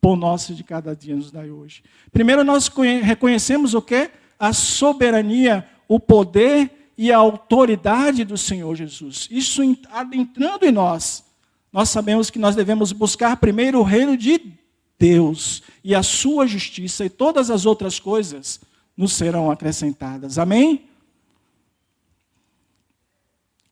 Pão 0.00 0.16
nosso 0.16 0.54
de 0.54 0.64
cada 0.64 0.96
dia 0.96 1.14
nos 1.14 1.30
dai 1.30 1.50
hoje. 1.50 1.82
Primeiro 2.10 2.42
nós 2.42 2.70
reconhecemos 3.02 3.74
o 3.74 3.82
que? 3.82 4.10
A 4.38 4.52
soberania, 4.52 5.68
o 5.86 6.00
poder 6.00 6.92
e 6.96 7.12
a 7.12 7.18
autoridade 7.18 8.24
do 8.24 8.36
Senhor 8.36 8.74
Jesus. 8.74 9.28
Isso 9.30 9.62
adentrando 9.90 10.64
em 10.64 10.72
nós, 10.72 11.24
nós 11.72 11.88
sabemos 11.88 12.30
que 12.30 12.38
nós 12.38 12.56
devemos 12.56 12.92
buscar 12.92 13.36
primeiro 13.36 13.78
o 13.78 13.84
reino 13.84 14.16
de 14.16 14.40
Deus 14.98 15.62
e 15.82 15.94
a 15.94 16.02
sua 16.02 16.46
justiça, 16.46 17.04
e 17.04 17.10
todas 17.10 17.50
as 17.50 17.64
outras 17.64 17.98
coisas 17.98 18.60
nos 18.96 19.14
serão 19.14 19.50
acrescentadas. 19.50 20.38
Amém? 20.38 20.88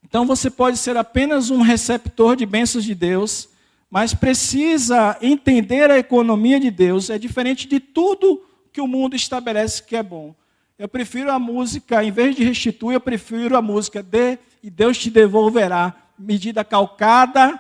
Então 0.02 0.26
você 0.26 0.48
pode 0.48 0.78
ser 0.78 0.96
apenas 0.96 1.50
um 1.50 1.60
receptor 1.60 2.34
de 2.34 2.46
bênçãos 2.46 2.82
de 2.82 2.94
Deus, 2.94 3.50
mas 3.90 4.14
precisa 4.14 5.16
entender 5.22 5.90
a 5.90 5.98
economia 5.98 6.61
de 6.61 6.70
Deus. 6.70 7.11
É 7.11 7.18
diferente 7.18 7.66
de 7.66 7.81
tudo 7.81 8.44
que 8.72 8.81
o 8.81 8.87
mundo 8.87 9.16
estabelece 9.16 9.83
que 9.83 9.96
é 9.96 10.03
bom. 10.03 10.35
Eu 10.79 10.88
prefiro 10.88 11.33
a 11.33 11.38
música, 11.38 12.05
em 12.05 12.12
vez 12.12 12.37
de 12.37 12.44
restituir, 12.44 12.94
eu 12.94 13.01
prefiro 13.01 13.57
a 13.57 13.62
música 13.62 14.03
dê 14.03 14.38
e 14.62 14.70
Deus 14.70 14.98
te 14.98 15.11
devolverá. 15.11 15.94
Medida 16.18 16.64
calcada, 16.64 17.59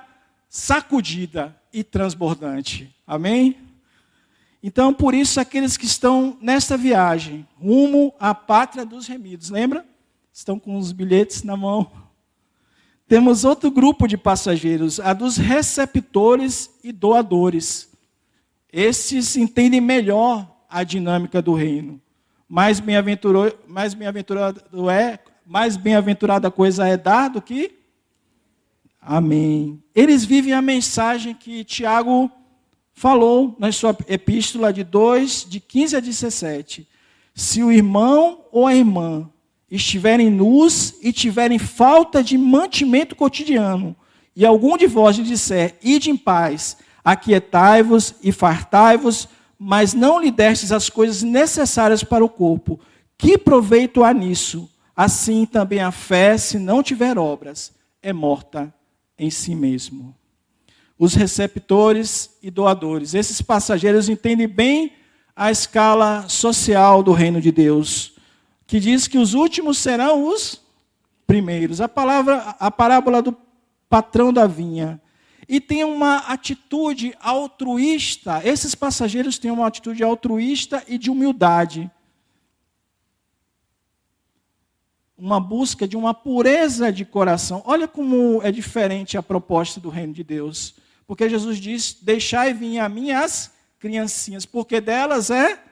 sacudida 0.48 1.56
e 1.72 1.82
transbordante. 1.82 2.94
Amém? 3.06 3.56
Então, 4.62 4.92
por 4.92 5.14
isso, 5.14 5.40
aqueles 5.40 5.76
que 5.76 5.86
estão 5.86 6.36
nesta 6.40 6.76
viagem, 6.76 7.46
rumo 7.60 8.12
à 8.18 8.34
pátria 8.34 8.84
dos 8.84 9.06
remidos, 9.06 9.50
lembra? 9.50 9.84
Estão 10.32 10.58
com 10.58 10.76
os 10.76 10.92
bilhetes 10.92 11.42
na 11.42 11.56
mão. 11.56 11.90
Temos 13.08 13.44
outro 13.44 13.70
grupo 13.70 14.06
de 14.06 14.18
passageiros, 14.18 15.00
a 15.00 15.14
dos 15.14 15.38
receptores 15.38 16.70
e 16.84 16.92
doadores. 16.92 17.90
Esses 18.70 19.34
entendem 19.34 19.80
melhor 19.80 20.46
a 20.68 20.84
dinâmica 20.84 21.40
do 21.40 21.54
reino. 21.54 22.00
Mais 22.46 22.80
bem-aventurado 22.80 23.56
mais 23.66 23.94
bem 23.94 24.08
é, 24.90 25.18
mais 25.46 25.76
bem-aventurada 25.76 26.50
coisa 26.50 26.86
é 26.86 26.96
dar 26.96 27.28
do 27.28 27.40
que 27.40 27.78
Amém. 29.00 29.82
Eles 29.94 30.22
vivem 30.22 30.52
a 30.52 30.60
mensagem 30.60 31.34
que 31.34 31.64
Tiago 31.64 32.30
falou 32.92 33.56
na 33.58 33.72
sua 33.72 33.96
epístola 34.06 34.70
de 34.70 34.84
2, 34.84 35.46
de 35.48 35.60
15 35.60 35.96
a 35.96 36.00
17. 36.00 36.86
Se 37.34 37.62
o 37.62 37.72
irmão 37.72 38.44
ou 38.52 38.66
a 38.66 38.74
irmã 38.74 39.30
estiverem 39.70 40.30
nus 40.30 40.94
e 41.02 41.12
tiverem 41.12 41.58
falta 41.58 42.22
de 42.22 42.38
mantimento 42.38 43.14
cotidiano, 43.14 43.94
e 44.34 44.46
algum 44.46 44.76
de 44.76 44.86
vós 44.86 45.16
lhe 45.16 45.24
disser, 45.24 45.76
ide 45.82 46.10
em 46.10 46.16
paz, 46.16 46.76
aquietai-vos 47.04 48.14
e 48.22 48.32
fartai-vos, 48.32 49.28
mas 49.58 49.92
não 49.92 50.20
lhe 50.20 50.30
destes 50.30 50.70
as 50.70 50.88
coisas 50.88 51.22
necessárias 51.22 52.04
para 52.04 52.24
o 52.24 52.28
corpo, 52.28 52.78
que 53.16 53.36
proveito 53.36 54.04
há 54.04 54.12
nisso? 54.14 54.70
Assim 54.94 55.44
também 55.44 55.80
a 55.80 55.90
fé, 55.90 56.38
se 56.38 56.58
não 56.58 56.82
tiver 56.82 57.18
obras, 57.18 57.72
é 58.00 58.12
morta 58.12 58.72
em 59.18 59.30
si 59.30 59.54
mesmo. 59.54 60.14
Os 60.98 61.14
receptores 61.14 62.30
e 62.42 62.50
doadores, 62.50 63.14
esses 63.14 63.40
passageiros 63.42 64.08
entendem 64.08 64.48
bem 64.48 64.92
a 65.34 65.50
escala 65.50 66.28
social 66.28 67.02
do 67.02 67.12
reino 67.12 67.40
de 67.40 67.52
Deus 67.52 68.17
que 68.68 68.78
diz 68.78 69.08
que 69.08 69.16
os 69.16 69.32
últimos 69.32 69.78
serão 69.78 70.28
os 70.28 70.60
primeiros. 71.26 71.80
A 71.80 71.88
palavra, 71.88 72.54
a 72.60 72.70
parábola 72.70 73.22
do 73.22 73.34
patrão 73.88 74.30
da 74.30 74.46
vinha. 74.46 75.00
E 75.48 75.58
tem 75.58 75.82
uma 75.84 76.18
atitude 76.18 77.16
altruísta. 77.18 78.42
Esses 78.46 78.74
passageiros 78.74 79.38
têm 79.38 79.50
uma 79.50 79.66
atitude 79.66 80.04
altruísta 80.04 80.84
e 80.86 80.98
de 80.98 81.10
humildade. 81.10 81.90
Uma 85.16 85.40
busca 85.40 85.88
de 85.88 85.96
uma 85.96 86.12
pureza 86.12 86.92
de 86.92 87.06
coração. 87.06 87.62
Olha 87.64 87.88
como 87.88 88.42
é 88.42 88.52
diferente 88.52 89.16
a 89.16 89.22
proposta 89.22 89.80
do 89.80 89.88
reino 89.88 90.12
de 90.12 90.22
Deus. 90.22 90.74
Porque 91.06 91.26
Jesus 91.26 91.56
diz: 91.56 91.96
Deixai 92.02 92.52
vir 92.52 92.80
a 92.80 92.88
mim 92.88 93.12
as 93.12 93.50
criancinhas, 93.78 94.44
porque 94.44 94.78
delas 94.78 95.30
é 95.30 95.67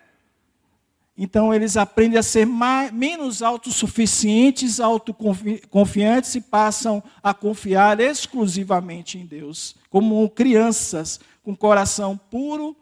então 1.18 1.54
eles 1.54 1.76
aprendem 1.76 2.18
a 2.18 2.22
ser 2.22 2.46
mais, 2.46 2.92
menos 2.92 3.42
autossuficientes, 3.42 4.80
autoconfiantes 4.80 6.34
e 6.34 6.40
passam 6.40 7.02
a 7.22 7.32
confiar 7.32 7.98
exclusivamente 8.00 9.16
em 9.16 9.24
Deus, 9.24 9.74
como 9.88 10.28
crianças 10.28 11.18
com 11.42 11.56
coração 11.56 12.18
puro 12.18 12.76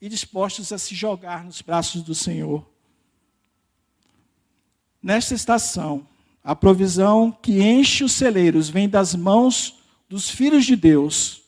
e 0.00 0.08
dispostos 0.08 0.72
a 0.72 0.78
se 0.78 0.94
jogar 0.94 1.44
nos 1.44 1.62
braços 1.62 2.02
do 2.02 2.14
Senhor. 2.14 2.66
Nesta 5.00 5.34
estação, 5.34 6.06
a 6.42 6.56
provisão 6.56 7.30
que 7.30 7.62
enche 7.62 8.02
os 8.02 8.12
celeiros 8.12 8.68
vem 8.68 8.88
das 8.88 9.14
mãos 9.14 9.78
dos 10.08 10.28
filhos 10.28 10.64
de 10.64 10.74
Deus, 10.74 11.42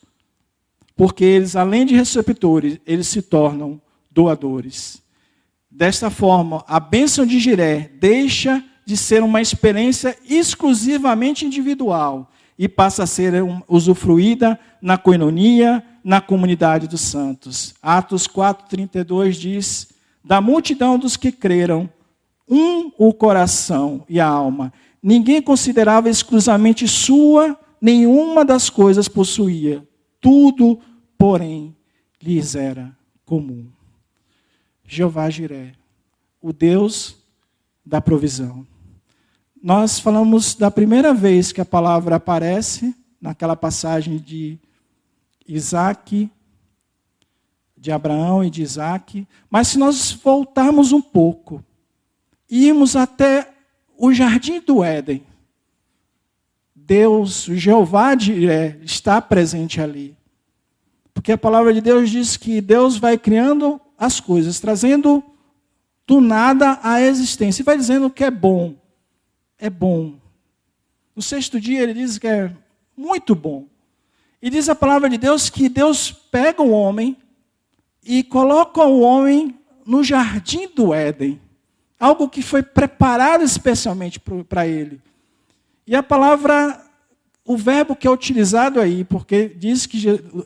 porque 0.94 1.24
eles, 1.24 1.56
além 1.56 1.84
de 1.84 1.96
receptores, 1.96 2.78
eles 2.86 3.08
se 3.08 3.22
tornam 3.22 3.80
doadores. 4.10 5.02
Desta 5.78 6.10
forma, 6.10 6.64
a 6.66 6.80
bênção 6.80 7.24
de 7.24 7.38
Jiré 7.38 7.88
deixa 8.00 8.64
de 8.84 8.96
ser 8.96 9.22
uma 9.22 9.40
experiência 9.40 10.18
exclusivamente 10.28 11.46
individual 11.46 12.32
e 12.58 12.68
passa 12.68 13.04
a 13.04 13.06
ser 13.06 13.34
usufruída 13.68 14.58
na 14.82 14.98
coinonia, 14.98 15.80
na 16.02 16.20
comunidade 16.20 16.88
dos 16.88 17.02
santos. 17.02 17.76
Atos 17.80 18.26
4:32 18.26 19.36
diz: 19.36 19.90
"Da 20.24 20.40
multidão 20.40 20.98
dos 20.98 21.16
que 21.16 21.30
creram, 21.30 21.88
um 22.48 22.90
o 22.98 23.14
coração 23.14 24.04
e 24.08 24.18
a 24.18 24.26
alma. 24.26 24.72
Ninguém 25.00 25.40
considerava 25.40 26.10
exclusivamente 26.10 26.88
sua 26.88 27.56
nenhuma 27.80 28.44
das 28.44 28.68
coisas 28.68 29.06
possuía. 29.06 29.86
Tudo, 30.20 30.80
porém, 31.16 31.72
lhes 32.20 32.56
era 32.56 32.90
comum." 33.24 33.77
Jeová 34.88 35.28
Jiré, 35.28 35.72
o 36.40 36.50
Deus 36.50 37.16
da 37.84 38.00
provisão. 38.00 38.66
Nós 39.62 40.00
falamos 40.00 40.54
da 40.54 40.70
primeira 40.70 41.12
vez 41.12 41.52
que 41.52 41.60
a 41.60 41.64
palavra 41.64 42.16
aparece, 42.16 42.96
naquela 43.20 43.54
passagem 43.54 44.16
de 44.16 44.58
Isaac, 45.46 46.30
de 47.76 47.92
Abraão 47.92 48.42
e 48.42 48.48
de 48.48 48.62
Isaac, 48.62 49.28
mas 49.50 49.68
se 49.68 49.78
nós 49.78 50.10
voltarmos 50.12 50.90
um 50.90 51.02
pouco, 51.02 51.62
irmos 52.48 52.96
até 52.96 53.52
o 53.96 54.10
jardim 54.12 54.58
do 54.58 54.82
Éden, 54.82 55.22
Deus, 56.74 57.44
Jeová 57.44 58.16
Jiré, 58.16 58.78
está 58.82 59.20
presente 59.20 59.82
ali. 59.82 60.16
Porque 61.12 61.32
a 61.32 61.38
palavra 61.38 61.74
de 61.74 61.82
Deus 61.82 62.08
diz 62.08 62.38
que 62.38 62.62
Deus 62.62 62.96
vai 62.96 63.18
criando 63.18 63.78
as 63.98 64.20
coisas, 64.20 64.60
trazendo 64.60 65.24
do 66.06 66.20
nada 66.20 66.78
à 66.82 67.02
existência. 67.02 67.62
E 67.62 67.64
vai 67.64 67.76
dizendo 67.76 68.08
que 68.08 68.22
é 68.22 68.30
bom. 68.30 68.76
É 69.58 69.68
bom. 69.68 70.14
No 71.14 71.20
sexto 71.20 71.60
dia 71.60 71.82
ele 71.82 71.94
diz 71.94 72.16
que 72.16 72.28
é 72.28 72.52
muito 72.96 73.34
bom. 73.34 73.66
E 74.40 74.48
diz 74.48 74.68
a 74.68 74.74
palavra 74.74 75.10
de 75.10 75.18
Deus 75.18 75.50
que 75.50 75.68
Deus 75.68 76.12
pega 76.12 76.62
o 76.62 76.70
homem 76.70 77.16
e 78.04 78.22
coloca 78.22 78.82
o 78.84 79.00
homem 79.00 79.58
no 79.84 80.04
jardim 80.04 80.68
do 80.68 80.94
Éden. 80.94 81.40
Algo 81.98 82.28
que 82.28 82.40
foi 82.40 82.62
preparado 82.62 83.42
especialmente 83.42 84.20
para 84.48 84.66
ele. 84.66 85.00
E 85.84 85.96
a 85.96 86.02
palavra, 86.02 86.80
o 87.44 87.56
verbo 87.56 87.96
que 87.96 88.06
é 88.06 88.10
utilizado 88.10 88.80
aí, 88.80 89.02
porque 89.02 89.48
diz 89.48 89.86
que 89.86 89.98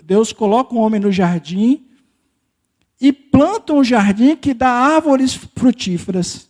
Deus 0.03 0.33
coloca 0.33 0.75
o 0.75 0.79
homem 0.79 1.01
no 1.01 1.13
jardim 1.13 1.87
e 3.03 3.13
planta 3.13 3.73
um 3.73 3.83
jardim 3.83 4.37
que 4.37 4.55
dá 4.55 4.71
árvores 4.71 5.35
frutíferas. 5.35 6.49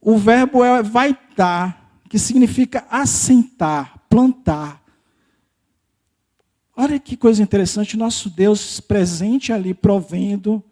O 0.00 0.16
verbo 0.16 0.62
é 0.62 0.80
vai 0.80 1.18
dar, 1.36 1.98
que 2.08 2.20
significa 2.20 2.86
assentar, 2.88 3.98
plantar. 4.08 4.80
Olha 6.76 7.00
que 7.00 7.16
coisa 7.16 7.42
interessante, 7.42 7.96
nosso 7.96 8.30
Deus 8.30 8.78
presente 8.78 9.52
ali, 9.52 9.74
provendo, 9.74 10.62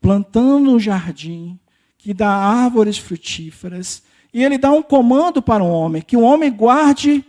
plantando 0.00 0.70
um 0.70 0.78
jardim 0.78 1.58
que 1.98 2.14
dá 2.14 2.30
árvores 2.30 2.98
frutíferas, 2.98 4.04
e 4.32 4.44
ele 4.44 4.56
dá 4.56 4.70
um 4.70 4.82
comando 4.82 5.42
para 5.42 5.64
o 5.64 5.68
homem, 5.68 6.00
que 6.00 6.16
o 6.16 6.22
homem 6.22 6.50
guarde 6.52 7.24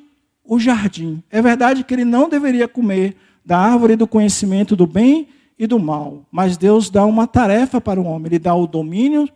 o 0.46 0.60
jardim. 0.60 1.24
É 1.32 1.42
verdade 1.42 1.84
que 1.84 1.94
ele 1.94 2.06
não 2.06 2.30
deveria 2.30 2.68
comer 2.68 3.18
da 3.44 3.58
árvore 3.58 3.96
do 3.96 4.08
conhecimento 4.08 4.76
do 4.76 4.86
bem 4.86 5.28
e 5.58 5.68
do 5.68 5.80
mal, 5.80 6.26
mas 6.32 6.58
Deus 6.58 6.90
dá 6.90 7.06
uma 7.06 7.28
tarefa 7.28 7.80
para 7.80 8.00
o 8.00 8.06
homem, 8.06 8.28
ele 8.28 8.40
dá 8.40 8.56
o 8.56 8.68
domínio 8.68 9.30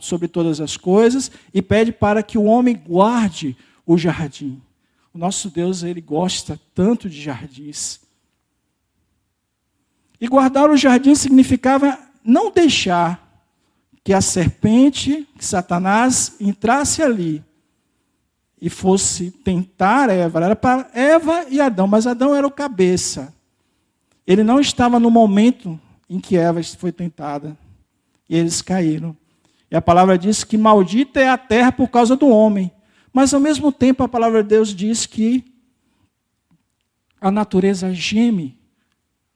sobre 0.00 0.28
todas 0.28 0.60
as 0.60 0.76
coisas 0.76 1.30
e 1.52 1.62
pede 1.62 1.92
para 1.92 2.22
que 2.22 2.36
o 2.36 2.44
homem 2.44 2.74
guarde 2.76 3.56
o 3.86 3.96
jardim. 3.96 4.60
O 5.14 5.18
nosso 5.18 5.50
Deus, 5.50 5.82
ele 5.82 6.00
gosta 6.00 6.60
tanto 6.74 7.08
de 7.08 7.20
jardins. 7.20 8.00
E 10.20 10.28
guardar 10.28 10.70
o 10.70 10.76
jardim 10.76 11.14
significava 11.14 11.98
não 12.24 12.50
deixar 12.50 13.22
que 14.04 14.12
a 14.12 14.20
serpente, 14.20 15.28
que 15.36 15.44
Satanás 15.44 16.36
entrasse 16.40 17.02
ali 17.02 17.42
e 18.60 18.70
fosse 18.70 19.30
tentar 19.30 20.08
Eva. 20.08 20.44
Era 20.44 20.56
para 20.56 20.88
Eva 20.94 21.46
e 21.48 21.60
Adão, 21.60 21.86
mas 21.86 22.06
Adão 22.06 22.34
era 22.34 22.46
o 22.46 22.50
cabeça. 22.50 23.34
Ele 24.26 24.42
não 24.42 24.60
estava 24.60 25.00
no 25.00 25.10
momento 25.10 25.78
em 26.08 26.20
que 26.20 26.36
Eva 26.36 26.62
foi 26.62 26.92
tentada. 26.92 27.56
E 28.28 28.36
eles 28.36 28.62
caíram. 28.62 29.16
E 29.70 29.76
a 29.76 29.82
palavra 29.82 30.18
diz 30.18 30.44
que 30.44 30.56
maldita 30.56 31.20
é 31.20 31.28
a 31.28 31.38
terra 31.38 31.72
por 31.72 31.88
causa 31.88 32.14
do 32.14 32.28
homem. 32.28 32.70
Mas 33.12 33.32
ao 33.32 33.40
mesmo 33.40 33.72
tempo 33.72 34.02
a 34.02 34.08
palavra 34.08 34.42
de 34.42 34.50
Deus 34.50 34.74
diz 34.74 35.06
que 35.06 35.44
a 37.20 37.30
natureza 37.30 37.92
geme 37.94 38.58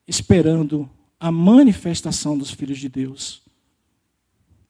esperando 0.07 0.89
a 1.19 1.31
manifestação 1.33 2.37
dos 2.37 2.51
filhos 2.51 2.79
de 2.79 2.89
Deus. 2.89 3.43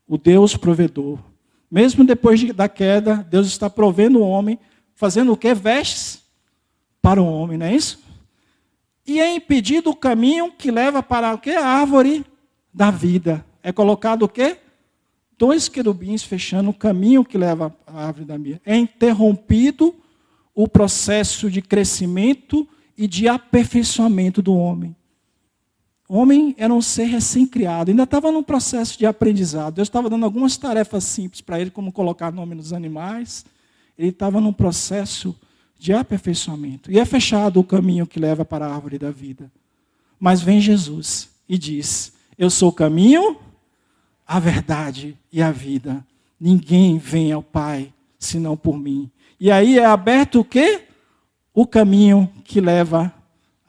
O 0.07 0.17
Deus 0.17 0.57
provedor. 0.57 1.19
Mesmo 1.71 2.05
depois 2.05 2.41
de, 2.41 2.53
da 2.53 2.69
queda, 2.69 3.17
Deus 3.29 3.47
está 3.49 3.69
provendo 3.69 4.21
o 4.21 4.29
homem, 4.29 4.59
fazendo 4.95 5.33
o 5.33 5.37
que? 5.37 5.53
Vestes 5.53 6.23
para 7.03 7.21
o 7.21 7.27
homem, 7.27 7.59
não 7.59 7.67
é 7.67 7.75
isso? 7.75 8.06
E 9.07 9.21
é 9.21 9.35
impedido 9.35 9.91
o 9.91 9.97
caminho 9.97 10.53
que 10.53 10.71
leva 10.71 11.03
para 11.03 11.33
o 11.33 11.39
que? 11.39 11.51
A 11.51 11.67
árvore 11.67 12.25
da 12.73 12.91
vida. 12.91 13.45
É 13.63 13.73
colocado 13.73 14.25
o 14.25 14.29
quê? 14.29 14.59
dois 15.39 15.69
querubins 15.69 16.23
fechando 16.23 16.71
o 16.71 16.75
caminho 16.75 17.25
que 17.25 17.37
leva 17.37 17.75
à 17.87 18.07
árvore 18.07 18.25
da 18.25 18.37
vida. 18.37 18.61
É 18.65 18.77
interrompido 18.77 19.95
o 20.55 20.67
processo 20.67 21.51
de 21.51 21.61
crescimento 21.61 22.67
e 22.97 23.07
de 23.07 23.29
aperfeiçoamento 23.29 24.41
do 24.41 24.55
homem. 24.55 24.97
O 26.09 26.17
homem 26.17 26.55
era 26.57 26.73
um 26.73 26.81
ser 26.81 27.05
recém-criado, 27.05 27.91
ainda 27.91 28.05
estava 28.05 28.31
num 28.31 28.43
processo 28.43 28.97
de 28.97 29.05
aprendizado. 29.05 29.75
Deus 29.75 29.89
estava 29.89 30.09
dando 30.09 30.25
algumas 30.25 30.57
tarefas 30.57 31.05
simples 31.05 31.41
para 31.41 31.61
ele, 31.61 31.71
como 31.71 31.93
colocar 31.93 32.33
nome 32.33 32.55
nos 32.55 32.73
animais. 32.73 33.45
Ele 33.99 34.11
estava 34.11 34.41
num 34.41 34.53
processo 34.53 35.37
de 35.79 35.93
aperfeiçoamento. 35.93 36.91
E 36.91 36.99
é 36.99 37.05
fechado 37.05 37.61
o 37.61 37.65
caminho 37.65 38.07
que 38.07 38.19
leva 38.19 38.45
para 38.45 38.67
a 38.67 38.75
árvore 38.75 38.99
da 38.99 39.11
vida. 39.11 39.51
Mas 40.19 40.41
vem 40.41 40.61
Jesus 40.61 41.29
e 41.49 41.59
diz: 41.59 42.13
Eu 42.39 42.51
sou 42.51 42.71
o 42.71 42.73
caminho, 42.73 43.37
a 44.27 44.39
verdade 44.39 45.17
e 45.33 45.43
a 45.43 45.51
vida. 45.51 46.05
Ninguém 46.41 46.99
vem 46.99 47.33
ao 47.33 47.43
Pai 47.43 47.93
senão 48.19 48.57
por 48.57 48.79
mim. 48.79 49.11
E 49.39 49.51
aí 49.51 49.79
é 49.79 49.85
aberto 49.85 50.41
o 50.41 50.45
quê? 50.45 50.85
O 51.55 51.67
caminho 51.67 52.31
que 52.45 52.61
leva 52.61 53.13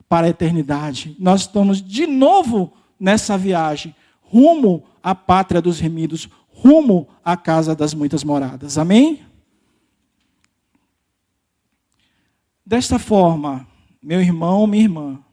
para 0.07 0.27
a 0.27 0.29
eternidade. 0.29 1.15
Nós 1.19 1.41
estamos 1.41 1.81
de 1.81 2.07
novo 2.07 2.73
nessa 2.99 3.37
viagem, 3.37 3.95
rumo 4.21 4.83
à 5.03 5.13
pátria 5.13 5.61
dos 5.61 5.79
remidos, 5.79 6.29
rumo 6.49 7.07
à 7.23 7.37
casa 7.37 7.75
das 7.75 7.93
muitas 7.93 8.23
moradas. 8.23 8.77
Amém? 8.77 9.21
Desta 12.67 12.99
forma, 12.99 13.65
meu 14.03 14.21
irmão, 14.21 14.67
minha 14.67 14.83
irmã, 14.83 15.23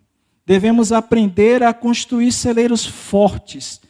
devemos 0.46 0.92
aprender 0.92 1.64
a 1.64 1.74
construir 1.74 2.30
celeiros 2.30 2.86
fortes 2.86 3.80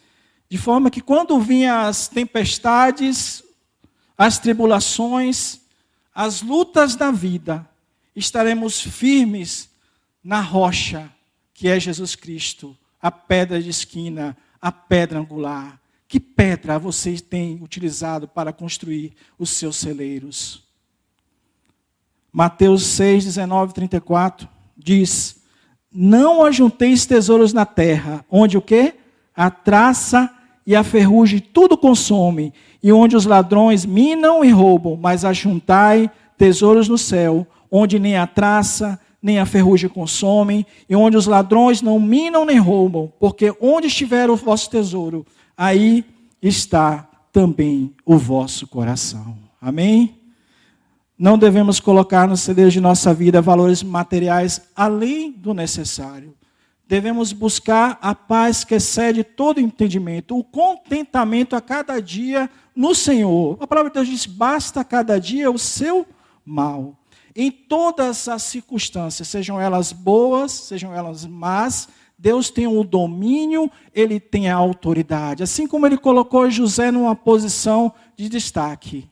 de 0.49 0.57
forma 0.57 0.91
que 0.91 1.03
quando 1.03 1.39
vinham 1.39 1.77
as 1.77 2.09
tempestades, 2.09 3.45
as 4.17 4.39
tribulações, 4.39 5.61
as 6.15 6.41
lutas 6.41 6.97
da 6.97 7.11
vida, 7.11 7.69
estaremos 8.17 8.81
firmes 8.81 9.69
na 10.23 10.41
rocha, 10.41 11.13
que 11.53 11.69
é 11.69 11.79
Jesus 11.79 12.15
Cristo, 12.17 12.75
a 12.99 13.13
pedra 13.13 13.63
de 13.63 13.69
esquina, 13.69 14.35
a 14.59 14.73
pedra 14.73 15.19
angular. 15.19 15.79
Que 16.09 16.19
pedra 16.19 16.79
você 16.79 17.19
tem 17.19 17.63
utilizado 17.63 18.27
para 18.27 18.55
construir 18.55 19.13
os 19.39 19.51
seus 19.51 19.77
celeiros? 19.77 20.65
Mateus 22.37 22.85
6, 22.87 23.27
19, 23.27 23.73
34 23.73 24.49
diz: 24.77 25.37
Não 25.93 26.45
ajunteis 26.45 27.07
tesouros 27.07 27.53
na 27.53 27.65
terra, 27.65 28.25
onde 28.29 28.59
o 28.59 28.61
quê? 28.61 28.95
A 29.37 29.53
traça 29.53 30.29
e 30.67 30.75
a 30.75 30.83
ferrugem 30.83 31.39
tudo 31.39 31.79
consome, 31.79 32.53
e 32.83 32.93
onde 32.93 33.15
os 33.15 33.25
ladrões 33.25 33.87
minam 33.87 34.45
e 34.45 34.51
roubam, 34.51 34.97
mas 34.97 35.25
ajuntai 35.25 36.11
tesouros 36.37 36.89
no 36.89 36.99
céu, 36.99 37.47
onde 37.71 38.01
nem 38.01 38.17
a 38.17 38.27
traça, 38.27 38.99
nem 39.23 39.39
a 39.39 39.47
ferrugem 39.47 39.89
consomem, 39.89 40.67
e 40.89 40.97
onde 40.97 41.17
os 41.17 41.27
ladrões 41.27 41.83
não 41.83 42.01
minam 42.01 42.45
nem 42.45 42.59
roubam, 42.59 43.13
porque 43.21 43.55
onde 43.61 43.87
estiver 43.87 44.29
o 44.29 44.35
vosso 44.35 44.69
tesouro, 44.69 45.25
aí 45.57 46.05
está 46.43 47.09
também 47.33 47.95
o 48.05 48.19
vosso 48.19 48.67
coração. 48.67 49.37
Amém? 49.61 50.24
Não 51.19 51.39
devemos 51.39 51.81
colocar 51.81 52.27
no 52.27 52.37
cedeiro 52.37 52.71
de 52.71 52.81
nossa 52.81 53.15
vida 53.15 53.41
valores 53.41 53.83
materiais 53.83 54.69
além 54.75 55.31
do 55.31 55.55
necessário 55.55 56.35
devemos 56.87 57.33
buscar 57.33 57.99
a 58.01 58.15
paz 58.15 58.65
que 58.65 58.75
excede 58.75 59.25
todo 59.25 59.61
entendimento, 59.61 60.37
o 60.37 60.45
contentamento 60.45 61.57
a 61.57 61.61
cada 61.61 62.01
dia 62.01 62.51
no 62.75 62.95
Senhor. 62.95 63.57
A 63.61 63.67
palavra 63.67 63.91
de 63.91 63.95
Deus 63.95 64.09
diz: 64.09 64.27
basta 64.27 64.85
cada 64.85 65.19
dia 65.19 65.51
o 65.51 65.59
seu 65.59 66.07
mal. 66.45 66.99
Em 67.35 67.51
todas 67.51 68.29
as 68.29 68.43
circunstâncias, 68.45 69.27
sejam 69.27 69.61
elas 69.61 69.93
boas, 69.93 70.53
sejam 70.53 70.95
elas 70.95 71.27
más, 71.27 71.89
Deus 72.17 72.49
tem 72.49 72.69
o 72.69 72.85
domínio, 72.85 73.69
ele 73.93 74.21
tem 74.21 74.49
a 74.49 74.55
autoridade. 74.55 75.43
Assim 75.43 75.67
como 75.67 75.85
ele 75.85 75.99
colocou 75.99 76.49
José 76.49 76.93
numa 76.93 77.17
posição 77.17 77.93
de 78.17 78.29
destaque. 78.29 79.09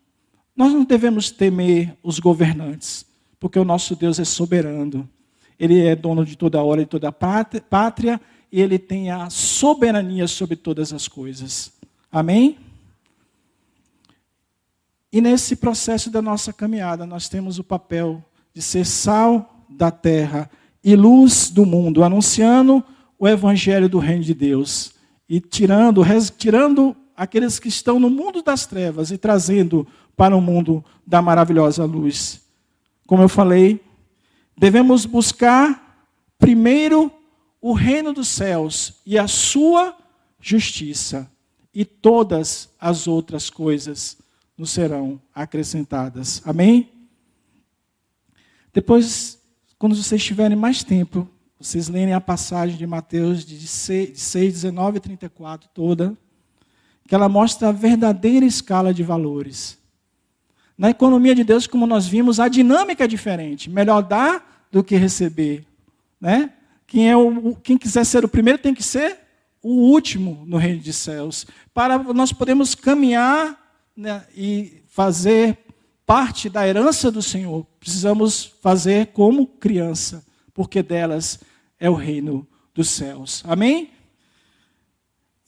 Nós 0.54 0.72
não 0.72 0.84
devemos 0.84 1.30
temer 1.30 1.96
os 2.02 2.18
governantes, 2.18 3.06
porque 3.40 3.58
o 3.58 3.64
nosso 3.64 3.96
Deus 3.96 4.18
é 4.18 4.24
soberano. 4.24 5.08
Ele 5.58 5.80
é 5.80 5.96
dono 5.96 6.24
de 6.24 6.36
toda 6.36 6.62
hora 6.62 6.82
e 6.82 6.86
toda 6.86 7.08
a 7.08 7.12
pátria, 7.12 8.20
e 8.50 8.60
ele 8.60 8.78
tem 8.78 9.10
a 9.10 9.30
soberania 9.30 10.26
sobre 10.28 10.56
todas 10.56 10.92
as 10.92 11.08
coisas. 11.08 11.72
Amém? 12.10 12.58
E 15.10 15.20
nesse 15.20 15.56
processo 15.56 16.10
da 16.10 16.20
nossa 16.20 16.52
caminhada, 16.52 17.06
nós 17.06 17.28
temos 17.28 17.58
o 17.58 17.64
papel 17.64 18.22
de 18.54 18.60
ser 18.60 18.84
sal 18.84 19.64
da 19.68 19.90
terra 19.90 20.50
e 20.84 20.96
luz 20.96 21.50
do 21.50 21.64
mundo, 21.64 22.02
anunciando 22.02 22.84
o 23.18 23.28
evangelho 23.28 23.88
do 23.88 23.98
reino 23.98 24.24
de 24.24 24.34
Deus 24.34 24.92
e 25.28 25.40
tirando, 25.40 26.02
tirando 26.36 26.96
aqueles 27.16 27.58
que 27.58 27.68
estão 27.68 28.00
no 28.00 28.10
mundo 28.10 28.42
das 28.42 28.66
trevas 28.66 29.10
e 29.10 29.18
trazendo 29.18 29.86
para 30.16 30.36
o 30.36 30.40
mundo 30.40 30.84
da 31.06 31.20
maravilhosa 31.20 31.84
luz. 31.84 32.42
Como 33.06 33.22
eu 33.22 33.28
falei, 33.28 33.80
Devemos 34.56 35.06
buscar 35.06 36.06
primeiro 36.38 37.10
o 37.60 37.72
reino 37.72 38.12
dos 38.12 38.28
céus 38.28 39.00
e 39.06 39.18
a 39.18 39.26
sua 39.26 39.96
justiça, 40.40 41.30
e 41.74 41.84
todas 41.84 42.68
as 42.78 43.06
outras 43.06 43.48
coisas 43.48 44.18
nos 44.56 44.70
serão 44.70 45.20
acrescentadas. 45.34 46.42
Amém? 46.44 46.90
Depois 48.72 49.40
quando 49.78 49.96
vocês 49.96 50.22
tiverem 50.22 50.56
mais 50.56 50.84
tempo, 50.84 51.28
vocês 51.58 51.88
lerem 51.88 52.14
a 52.14 52.20
passagem 52.20 52.76
de 52.76 52.86
Mateus 52.86 53.44
de 53.44 53.66
6, 53.66 54.12
19 54.32 54.98
e 54.98 55.00
34 55.00 55.68
toda, 55.74 56.16
que 57.08 57.14
ela 57.16 57.28
mostra 57.28 57.70
a 57.70 57.72
verdadeira 57.72 58.46
escala 58.46 58.94
de 58.94 59.02
valores. 59.02 59.81
Na 60.82 60.90
economia 60.90 61.32
de 61.32 61.44
Deus, 61.44 61.68
como 61.68 61.86
nós 61.86 62.08
vimos, 62.08 62.40
a 62.40 62.48
dinâmica 62.48 63.04
é 63.04 63.06
diferente. 63.06 63.70
Melhor 63.70 64.02
dar 64.02 64.66
do 64.68 64.82
que 64.82 64.96
receber. 64.96 65.64
Né? 66.20 66.50
Quem, 66.88 67.08
é 67.08 67.16
o, 67.16 67.54
quem 67.54 67.78
quiser 67.78 68.04
ser 68.04 68.24
o 68.24 68.28
primeiro 68.28 68.58
tem 68.58 68.74
que 68.74 68.82
ser 68.82 69.16
o 69.62 69.70
último 69.92 70.42
no 70.44 70.56
reino 70.56 70.80
de 70.80 70.92
céus. 70.92 71.46
Para 71.72 71.96
nós 71.98 72.32
podermos 72.32 72.74
caminhar 72.74 73.56
né, 73.96 74.26
e 74.36 74.82
fazer 74.88 75.56
parte 76.04 76.48
da 76.48 76.66
herança 76.66 77.12
do 77.12 77.22
Senhor, 77.22 77.64
precisamos 77.78 78.52
fazer 78.60 79.12
como 79.12 79.46
criança, 79.46 80.26
porque 80.52 80.82
delas 80.82 81.38
é 81.78 81.88
o 81.88 81.94
reino 81.94 82.44
dos 82.74 82.90
céus. 82.90 83.44
Amém? 83.46 83.90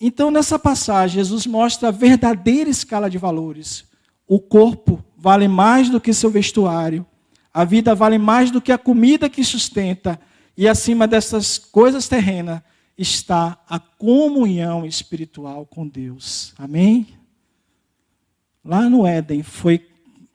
Então, 0.01 0.31
nessa 0.31 0.61
passagem, 0.61 1.17
Jesus 1.17 1.45
mostra 1.45 1.89
a 1.89 1.91
verdadeira 1.91 2.71
escala 2.71 3.11
de 3.11 3.19
valores. 3.19 3.93
O 4.27 4.41
corpo 4.41 5.05
vale 5.17 5.49
mais 5.49 5.91
do 5.91 6.01
que 6.01 6.13
seu 6.13 6.31
vestuário, 6.31 7.07
a 7.53 7.65
vida 7.65 7.95
vale 7.95 8.19
mais 8.19 8.51
do 8.51 8.61
que 8.61 8.73
a 8.73 8.79
comida 8.79 9.29
que 9.29 9.45
sustenta, 9.45 10.21
e 10.57 10.69
acima 10.69 11.07
dessas 11.07 11.59
coisas 11.59 12.09
terrenas 12.09 12.61
está 12.97 13.59
a 13.69 13.79
comunhão 13.79 14.87
espiritual 14.87 15.67
com 15.67 15.87
Deus. 15.87 16.55
Amém? 16.57 17.09
Lá 18.65 18.89
no 18.89 19.07
Éden 19.07 19.43
foi 19.43 19.87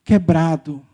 quebrado. 0.04 0.86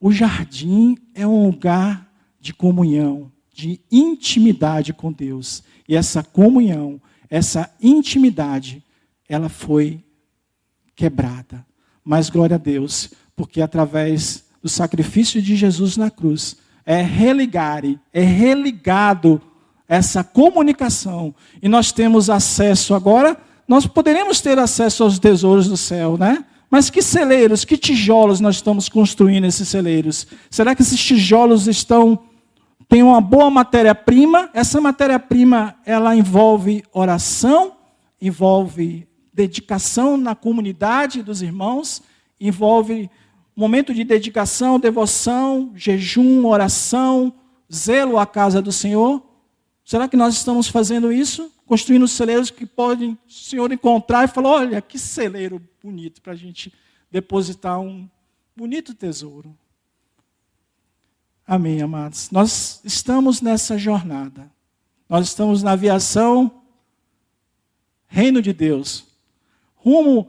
O 0.00 0.12
jardim 0.12 0.96
é 1.14 1.26
um 1.26 1.46
lugar 1.46 2.10
de 2.40 2.52
comunhão, 2.52 3.32
de 3.52 3.80
intimidade 3.90 4.92
com 4.92 5.10
Deus. 5.10 5.62
E 5.88 5.96
essa 5.96 6.22
comunhão, 6.22 7.00
essa 7.30 7.74
intimidade, 7.80 8.84
ela 9.28 9.48
foi 9.48 10.04
quebrada. 10.94 11.66
Mas 12.06 12.30
glória 12.30 12.54
a 12.54 12.58
Deus, 12.58 13.10
porque 13.34 13.60
através 13.60 14.44
do 14.62 14.68
sacrifício 14.68 15.42
de 15.42 15.56
Jesus 15.56 15.96
na 15.96 16.08
cruz, 16.08 16.56
é 16.86 17.02
religar, 17.02 17.82
é 18.12 18.22
religado 18.22 19.42
essa 19.88 20.22
comunicação. 20.22 21.34
E 21.60 21.68
nós 21.68 21.90
temos 21.90 22.30
acesso 22.30 22.94
agora, 22.94 23.36
nós 23.66 23.88
poderemos 23.88 24.40
ter 24.40 24.56
acesso 24.56 25.02
aos 25.02 25.18
tesouros 25.18 25.68
do 25.68 25.76
céu, 25.76 26.16
né? 26.16 26.44
Mas 26.70 26.90
que 26.90 27.02
celeiros, 27.02 27.64
que 27.64 27.76
tijolos 27.76 28.38
nós 28.38 28.56
estamos 28.56 28.88
construindo 28.88 29.44
esses 29.44 29.68
celeiros? 29.68 30.28
Será 30.48 30.76
que 30.76 30.82
esses 30.82 31.00
tijolos 31.00 31.66
estão 31.66 32.20
têm 32.88 33.02
uma 33.02 33.20
boa 33.20 33.50
matéria-prima? 33.50 34.48
Essa 34.54 34.80
matéria-prima 34.80 35.74
ela 35.84 36.14
envolve 36.14 36.84
oração, 36.92 37.72
envolve 38.22 39.08
dedicação 39.36 40.16
na 40.16 40.34
comunidade 40.34 41.22
dos 41.22 41.42
irmãos, 41.42 42.02
envolve 42.40 43.10
momento 43.54 43.92
de 43.92 44.02
dedicação, 44.02 44.80
devoção, 44.80 45.72
jejum, 45.76 46.46
oração, 46.46 47.34
zelo 47.72 48.18
à 48.18 48.24
casa 48.24 48.62
do 48.62 48.72
Senhor. 48.72 49.22
Será 49.84 50.08
que 50.08 50.16
nós 50.16 50.34
estamos 50.34 50.68
fazendo 50.68 51.12
isso? 51.12 51.52
Construindo 51.66 52.08
celeiros 52.08 52.50
que 52.50 52.64
podem 52.64 53.10
o 53.28 53.30
Senhor 53.30 53.70
encontrar 53.70 54.24
e 54.24 54.28
falar: 54.28 54.48
olha, 54.48 54.80
que 54.80 54.98
celeiro 54.98 55.60
bonito 55.82 56.22
para 56.22 56.32
a 56.32 56.36
gente 56.36 56.72
depositar 57.10 57.78
um 57.78 58.08
bonito 58.56 58.94
tesouro. 58.94 59.54
Amém, 61.46 61.82
amados. 61.82 62.30
Nós 62.30 62.80
estamos 62.84 63.42
nessa 63.42 63.76
jornada. 63.76 64.50
Nós 65.08 65.26
estamos 65.28 65.62
na 65.62 65.72
aviação 65.72 66.62
Reino 68.08 68.40
de 68.40 68.52
Deus, 68.52 69.05
rumo 69.86 70.28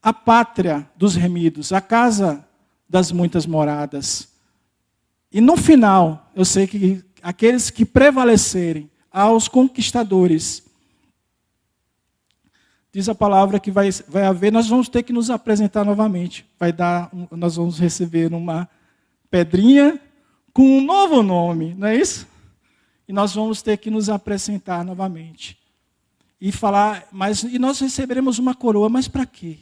à 0.00 0.12
pátria 0.12 0.88
dos 0.96 1.16
remidos, 1.16 1.72
à 1.72 1.80
casa 1.80 2.46
das 2.88 3.10
muitas 3.10 3.44
moradas. 3.44 4.28
E 5.32 5.40
no 5.40 5.56
final, 5.56 6.30
eu 6.36 6.44
sei 6.44 6.68
que 6.68 7.04
aqueles 7.20 7.70
que 7.70 7.84
prevalecerem, 7.84 8.88
aos 9.10 9.48
conquistadores. 9.48 10.62
Diz 12.92 13.08
a 13.08 13.14
palavra 13.14 13.58
que 13.58 13.70
vai, 13.70 13.90
vai 14.06 14.24
haver, 14.24 14.52
nós 14.52 14.68
vamos 14.68 14.88
ter 14.88 15.02
que 15.02 15.12
nos 15.12 15.28
apresentar 15.28 15.84
novamente. 15.84 16.46
Vai 16.56 16.72
dar, 16.72 17.10
nós 17.32 17.56
vamos 17.56 17.80
receber 17.80 18.32
uma 18.32 18.68
pedrinha 19.28 20.00
com 20.52 20.78
um 20.78 20.80
novo 20.80 21.20
nome, 21.22 21.74
não 21.74 21.88
é 21.88 21.96
isso? 21.96 22.28
E 23.08 23.12
nós 23.12 23.34
vamos 23.34 23.60
ter 23.60 23.76
que 23.78 23.90
nos 23.90 24.08
apresentar 24.08 24.84
novamente. 24.84 25.58
E 26.40 26.52
falar, 26.52 27.08
mas 27.10 27.42
e 27.42 27.58
nós 27.58 27.80
receberemos 27.80 28.38
uma 28.38 28.54
coroa, 28.54 28.88
mas 28.88 29.08
para 29.08 29.26
quê? 29.26 29.58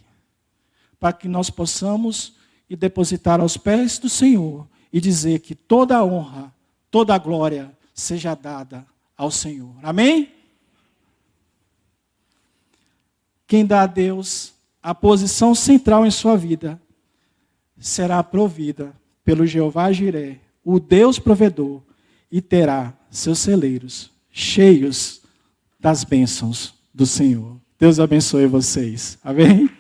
Para 1.01 1.13
que 1.13 1.29
nós 1.29 1.49
possamos 1.49 2.35
e 2.69 2.77
depositar 2.77 3.41
aos 3.41 3.57
pés 3.57 3.99
do 3.99 4.09
Senhor 4.09 4.67
e 4.93 5.01
dizer 5.01 5.41
que 5.41 5.55
toda 5.55 5.97
a 5.97 6.05
honra, 6.05 6.53
toda 6.91 7.15
a 7.15 7.19
glória 7.19 7.77
seja 7.95 8.35
dada 8.35 8.87
ao 9.17 9.31
Senhor. 9.31 9.75
Amém? 9.83 10.33
Quem 13.47 13.65
dá 13.65 13.83
a 13.83 13.87
Deus 13.87 14.55
a 14.83 14.95
posição 14.95 15.53
central 15.53 16.07
em 16.07 16.11
sua 16.13 16.37
vida 16.37 16.81
será 17.77 18.23
provida 18.23 18.95
pelo 19.25 19.45
Jeová 19.45 19.91
Jiré, 19.91 20.39
o 20.65 20.79
Deus 20.79 21.19
provedor, 21.19 21.83
e 22.31 22.41
terá 22.41 22.95
seus 23.11 23.41
celeiros 23.41 24.13
cheios 24.31 25.23
das 25.87 26.03
bênçãos 26.03 26.75
do 26.93 27.07
Senhor. 27.07 27.61
Deus 27.79 28.01
abençoe 28.01 28.45
vocês. 28.49 29.17
Amém? 29.23 29.71